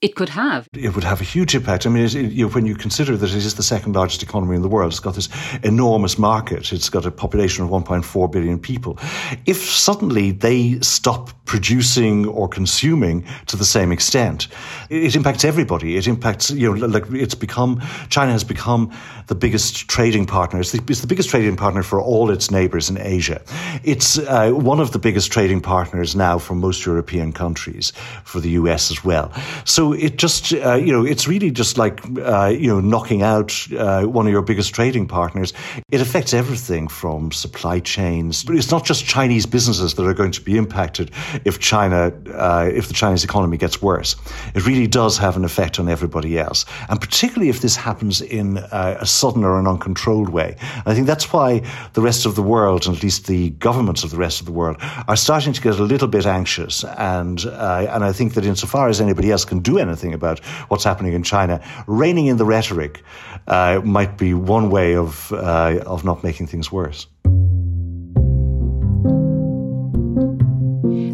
it 0.00 0.14
could 0.14 0.30
have. 0.30 0.66
It 0.72 0.94
would 0.94 1.04
have 1.04 1.20
a 1.20 1.24
huge 1.24 1.54
impact. 1.54 1.86
I 1.86 1.90
mean, 1.90 2.04
it, 2.04 2.14
you 2.14 2.46
know, 2.46 2.52
when 2.52 2.64
you 2.64 2.74
consider 2.74 3.16
that 3.18 3.30
it 3.30 3.36
is 3.36 3.56
the 3.56 3.62
second 3.62 3.94
largest 3.94 4.22
economy 4.22 4.56
in 4.56 4.62
the 4.62 4.68
world, 4.68 4.92
it's 4.92 5.00
got 5.00 5.14
this 5.14 5.28
enormous 5.62 6.18
market, 6.18 6.72
it's 6.72 6.88
got 6.88 7.04
a 7.04 7.10
population 7.10 7.64
of 7.64 7.70
1.4 7.70 8.32
billion 8.32 8.58
people. 8.58 8.98
If 9.44 9.58
suddenly 9.58 10.30
they 10.30 10.80
stop 10.80 11.30
producing 11.44 12.26
or 12.26 12.48
consuming 12.48 13.26
to 13.46 13.56
the 13.56 13.64
same 13.64 13.92
extent, 13.92 14.48
it, 14.88 15.04
it 15.04 15.16
impacts 15.16 15.44
everybody. 15.44 15.96
It 15.96 16.06
impacts, 16.06 16.50
you 16.50 16.74
know, 16.74 16.86
like 16.86 17.04
it's 17.10 17.34
become, 17.34 17.82
China 18.08 18.32
has 18.32 18.44
become 18.44 18.90
the 19.26 19.34
biggest 19.34 19.88
trading 19.88 20.24
partner. 20.24 20.60
It's 20.60 20.72
the, 20.72 20.82
it's 20.88 21.02
the 21.02 21.06
biggest 21.06 21.28
trading 21.28 21.56
partner 21.56 21.82
for 21.82 22.00
all 22.00 22.30
its 22.30 22.50
neighbors 22.50 22.88
in 22.88 22.96
Asia. 22.96 23.42
It's 23.84 24.18
uh, 24.18 24.52
one 24.52 24.80
of 24.80 24.92
the 24.92 24.98
biggest 24.98 25.30
trading 25.30 25.60
partners 25.60 26.16
now 26.16 26.38
for 26.38 26.54
most 26.54 26.86
European 26.86 27.32
countries, 27.32 27.92
for 28.24 28.40
the 28.40 28.50
US 28.50 28.90
as 28.90 29.04
well. 29.04 29.30
So 29.64 29.89
it 29.92 30.16
just, 30.16 30.52
uh, 30.52 30.74
you 30.74 30.92
know, 30.92 31.04
it's 31.04 31.26
really 31.28 31.50
just 31.50 31.78
like, 31.78 32.00
uh, 32.18 32.46
you 32.46 32.68
know, 32.68 32.80
knocking 32.80 33.22
out 33.22 33.54
uh, 33.76 34.04
one 34.04 34.26
of 34.26 34.32
your 34.32 34.42
biggest 34.42 34.74
trading 34.74 35.06
partners. 35.06 35.52
It 35.90 36.00
affects 36.00 36.34
everything 36.34 36.88
from 36.88 37.32
supply 37.32 37.80
chains. 37.80 38.44
But 38.44 38.56
it's 38.56 38.70
not 38.70 38.84
just 38.84 39.04
Chinese 39.04 39.46
businesses 39.46 39.94
that 39.94 40.06
are 40.06 40.14
going 40.14 40.32
to 40.32 40.40
be 40.40 40.56
impacted 40.56 41.10
if 41.44 41.58
China, 41.58 42.12
uh, 42.32 42.70
if 42.72 42.88
the 42.88 42.94
Chinese 42.94 43.24
economy 43.24 43.56
gets 43.56 43.82
worse. 43.82 44.16
It 44.54 44.66
really 44.66 44.86
does 44.86 45.18
have 45.18 45.36
an 45.36 45.44
effect 45.44 45.78
on 45.78 45.88
everybody 45.88 46.38
else. 46.38 46.64
And 46.88 47.00
particularly 47.00 47.48
if 47.50 47.60
this 47.60 47.76
happens 47.76 48.20
in 48.20 48.58
uh, 48.58 48.98
a 49.00 49.06
sudden 49.06 49.44
or 49.44 49.58
an 49.58 49.66
uncontrolled 49.66 50.28
way. 50.28 50.56
I 50.86 50.94
think 50.94 51.06
that's 51.06 51.32
why 51.32 51.62
the 51.94 52.00
rest 52.00 52.26
of 52.26 52.34
the 52.34 52.42
world, 52.42 52.86
and 52.86 52.96
at 52.96 53.02
least 53.02 53.26
the 53.26 53.50
governments 53.50 54.04
of 54.04 54.10
the 54.10 54.16
rest 54.16 54.40
of 54.40 54.46
the 54.46 54.52
world, 54.52 54.76
are 55.08 55.16
starting 55.16 55.52
to 55.52 55.60
get 55.60 55.78
a 55.78 55.82
little 55.82 56.08
bit 56.08 56.26
anxious. 56.26 56.84
And, 56.84 57.44
uh, 57.46 57.86
and 57.90 58.04
I 58.04 58.12
think 58.12 58.34
that 58.34 58.44
insofar 58.44 58.88
as 58.88 59.00
anybody 59.00 59.30
else 59.30 59.44
can 59.44 59.60
do 59.60 59.78
anything 59.80 60.14
about 60.14 60.38
what's 60.68 60.84
happening 60.84 61.12
in 61.14 61.22
China, 61.22 61.60
reining 61.86 62.26
in 62.26 62.36
the 62.36 62.44
rhetoric 62.44 63.02
uh, 63.46 63.80
might 63.84 64.16
be 64.16 64.34
one 64.34 64.70
way 64.70 64.96
of, 64.96 65.32
uh, 65.32 65.80
of 65.86 66.04
not 66.04 66.22
making 66.22 66.46
things 66.46 66.70
worse. 66.70 67.06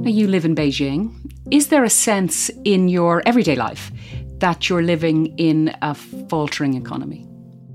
Now, 0.02 0.10
you 0.10 0.28
live 0.28 0.44
in 0.44 0.54
Beijing. 0.54 1.12
Is 1.50 1.68
there 1.68 1.84
a 1.84 1.90
sense 1.90 2.50
in 2.64 2.88
your 2.88 3.22
everyday 3.26 3.56
life 3.56 3.90
that 4.38 4.68
you're 4.68 4.82
living 4.82 5.34
in 5.38 5.74
a 5.82 5.94
faltering 6.28 6.74
economy? 6.74 7.26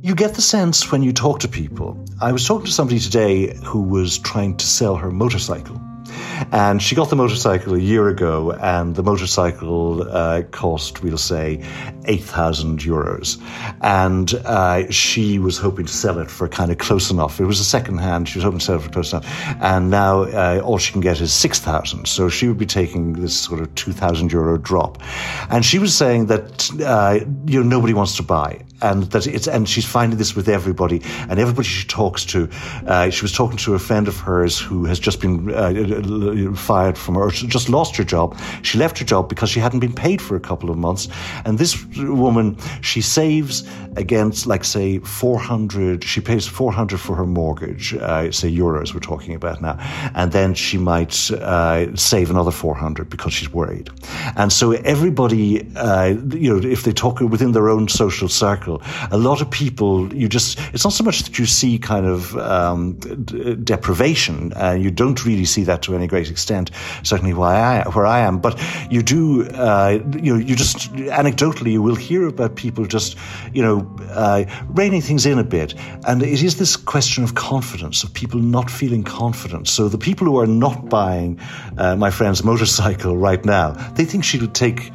You 0.02 0.16
get 0.16 0.34
the 0.34 0.42
sense 0.42 0.92
when 0.92 1.04
you 1.04 1.14
talk 1.14 1.42
to 1.42 1.48
people. 1.48 2.04
I 2.22 2.32
was 2.32 2.48
talking 2.48 2.66
to 2.66 2.72
somebody 2.72 3.00
today 3.00 3.56
who 3.64 3.82
was 3.82 4.18
trying 4.18 4.58
to 4.58 4.66
sell 4.66 4.96
her 4.96 5.12
motorcycle. 5.12 5.80
And 6.52 6.82
she 6.82 6.96
got 6.96 7.10
the 7.10 7.16
motorcycle 7.16 7.76
a 7.76 7.80
year 7.80 8.08
ago, 8.10 8.52
and 8.52 8.96
the 8.96 9.04
motorcycle 9.04 10.04
uh, 10.04 10.44
cost, 10.52 11.04
we'll 11.04 11.18
say, 11.18 11.64
8,000 12.06 12.80
euros. 12.80 13.42
And 13.82 14.34
uh, 14.34 14.90
she 14.92 15.40
was 15.40 15.58
hoping 15.58 15.86
to 15.86 15.94
sell 15.94 16.20
it 16.20 16.32
for 16.32 16.48
kind 16.48 16.72
of 16.72 16.78
close 16.78 17.12
enough. 17.12 17.40
It 17.40 17.46
was 17.46 17.60
a 17.60 17.66
second 17.66 18.00
hand. 18.00 18.28
She 18.28 18.40
was 18.40 18.44
hoping 18.44 18.60
to 18.60 18.66
sell 18.66 18.76
it 18.78 18.82
for 18.84 18.90
close 18.90 19.12
enough. 19.12 19.28
And 19.62 19.90
now 19.90 20.24
uh, 20.24 20.62
all 20.64 20.78
she 20.78 20.92
can 20.92 21.02
get 21.02 21.22
is 21.22 21.34
6,000. 21.34 22.08
So 22.08 22.30
she 22.30 22.48
would 22.48 22.58
be 22.58 22.66
taking 22.66 23.14
this 23.14 23.38
sort 23.38 23.62
of 23.62 23.74
2,000 23.76 24.32
euro 24.32 24.58
drop. 24.58 25.02
And 25.50 25.64
she 25.64 25.80
was 25.80 25.96
saying 25.96 26.28
that, 26.28 26.70
uh, 26.82 27.26
you 27.46 27.64
know, 27.64 27.70
nobody 27.70 27.94
wants 27.94 28.18
to 28.18 28.24
buy 28.24 28.64
and 28.82 29.04
that 29.12 29.28
it's 29.28 29.48
and 29.48 29.68
she's 29.68 29.86
finding 29.86 30.18
this 30.18 30.36
with 30.36 30.48
everybody 30.50 31.02
and 31.30 31.40
everybody 31.40 31.68
she 31.68 31.88
talks 31.88 32.26
to. 32.26 32.50
Uh, 32.86 33.10
she 33.10 33.22
was 33.24 33.32
talking 33.32 33.58
to 33.58 33.76
a 33.76 33.80
friend 33.80 34.08
of 34.08 34.18
hers 34.18 34.60
who 34.60 34.86
has 34.86 35.00
just 35.00 35.22
been 35.22 35.52
uh, 35.54 36.54
fired 36.56 36.98
from 36.98 37.16
her, 37.16 37.22
or 37.22 37.32
just 37.32 37.70
lost 37.70 37.96
her 37.96 38.04
job. 38.04 38.38
She 38.64 38.78
left 38.78 38.98
her 39.00 39.06
job 39.06 39.30
because 39.30 39.50
she 39.50 39.60
hadn't 39.60 39.80
been 39.80 39.94
paid 39.94 40.22
for 40.22 40.36
a 40.36 40.40
couple 40.40 40.70
of 40.70 40.78
months, 40.78 41.08
and 41.46 41.58
this 41.58 41.84
woman 41.96 42.58
she 42.82 43.02
saves 43.02 43.68
against 43.96 44.48
like 44.48 44.64
say 44.64 45.00
400. 45.00 46.04
She 46.04 46.22
pays 46.22 46.48
400 46.48 47.00
for 47.00 47.16
her 47.16 47.26
mortgage, 47.26 47.94
uh, 47.94 48.32
say 48.32 48.52
euros 48.52 48.94
we're 48.94 49.00
talking 49.00 49.36
about 49.36 49.62
now, 49.62 49.78
and 50.16 50.32
then 50.32 50.54
she 50.54 50.78
might 50.78 51.32
uh, 51.32 51.96
save 51.96 52.30
another 52.30 52.52
400 52.52 53.10
because 53.10 53.34
she's 53.34 53.52
worried, 53.52 53.90
and 54.36 54.52
so 54.52 54.72
everybody, 54.72 55.70
uh, 55.76 56.16
you 56.34 56.50
know, 56.50 56.68
if 56.68 56.84
they 56.84 56.92
talk 56.92 57.20
within 57.20 57.52
their 57.52 57.70
own 57.70 57.88
social 57.88 58.30
circle 58.30 58.71
a 59.12 59.18
lot 59.18 59.42
of 59.42 59.50
people, 59.50 60.14
you 60.14 60.28
just, 60.28 60.60
it's 60.74 60.84
not 60.84 60.94
so 60.94 61.04
much 61.04 61.24
that 61.24 61.40
you 61.40 61.46
see 61.46 61.80
kind 61.80 62.06
of 62.06 62.36
um, 62.38 62.94
d- 62.94 63.56
deprivation, 63.56 64.54
uh, 64.54 64.78
you 64.84 64.92
don't 64.92 65.26
really 65.26 65.46
see 65.46 65.64
that 65.64 65.82
to 65.82 65.96
any 65.96 66.08
great 66.08 66.30
extent, 66.30 66.72
certainly 67.04 67.34
where 67.34 67.50
I, 67.50 67.90
where 67.90 68.06
I 68.06 68.20
am, 68.20 68.40
but 68.40 68.60
you 68.90 69.02
do, 69.02 69.46
uh, 69.50 70.00
you 70.22 70.36
you 70.38 70.56
just, 70.56 70.94
anecdotally, 70.94 71.72
you 71.72 71.82
will 71.82 71.96
hear 71.96 72.28
about 72.28 72.56
people 72.56 72.86
just, 72.86 73.18
you 73.54 73.62
know, 73.62 73.78
uh, 74.12 74.44
reining 74.70 75.02
things 75.02 75.26
in 75.26 75.40
a 75.40 75.44
bit. 75.44 75.74
And 76.08 76.22
it 76.24 76.44
is 76.44 76.56
this 76.58 76.76
question 76.76 77.24
of 77.24 77.36
confidence, 77.36 78.04
of 78.04 78.14
people 78.14 78.40
not 78.40 78.70
feeling 78.70 79.04
confident. 79.04 79.68
So 79.68 79.90
the 79.90 79.98
people 79.98 80.28
who 80.28 80.40
are 80.40 80.48
not 80.48 80.90
buying 80.90 81.40
uh, 81.78 81.96
my 81.96 82.12
friend's 82.12 82.44
motorcycle 82.44 83.18
right 83.18 83.44
now, 83.46 83.72
they 83.96 84.06
think 84.06 84.24
she'll 84.24 84.48
take 84.48 84.92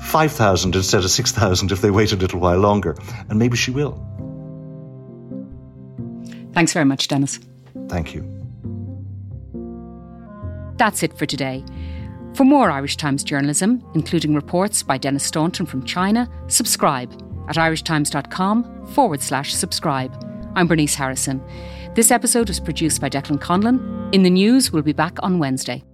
5,000 0.00 0.74
instead 0.74 1.04
of 1.04 1.10
6,000 1.10 1.72
if 1.72 1.80
they 1.80 1.90
wait 1.90 2.12
a 2.12 2.16
little 2.16 2.40
while 2.40 2.58
longer. 2.58 2.96
And 3.28 3.38
maybe 3.38 3.56
she 3.56 3.70
will. 3.70 4.04
Thanks 6.52 6.72
very 6.72 6.84
much, 6.84 7.08
Denis. 7.08 7.38
Thank 7.88 8.14
you. 8.14 8.22
That's 10.76 11.02
it 11.02 11.16
for 11.16 11.26
today. 11.26 11.64
For 12.34 12.44
more 12.44 12.70
Irish 12.70 12.96
Times 12.96 13.22
journalism, 13.22 13.84
including 13.94 14.34
reports 14.34 14.82
by 14.82 14.98
Denis 14.98 15.24
Staunton 15.24 15.66
from 15.66 15.84
China, 15.84 16.28
subscribe 16.46 17.12
at 17.48 17.56
irishtimes.com 17.56 18.86
forward 18.86 19.20
slash 19.20 19.54
subscribe. 19.54 20.12
I'm 20.54 20.66
Bernice 20.66 20.94
Harrison. 20.94 21.42
This 21.94 22.10
episode 22.10 22.48
was 22.48 22.60
produced 22.60 23.00
by 23.00 23.10
Declan 23.10 23.40
Conlon. 23.40 24.14
In 24.14 24.22
the 24.22 24.30
news, 24.30 24.72
we'll 24.72 24.82
be 24.82 24.92
back 24.92 25.18
on 25.22 25.38
Wednesday. 25.38 25.84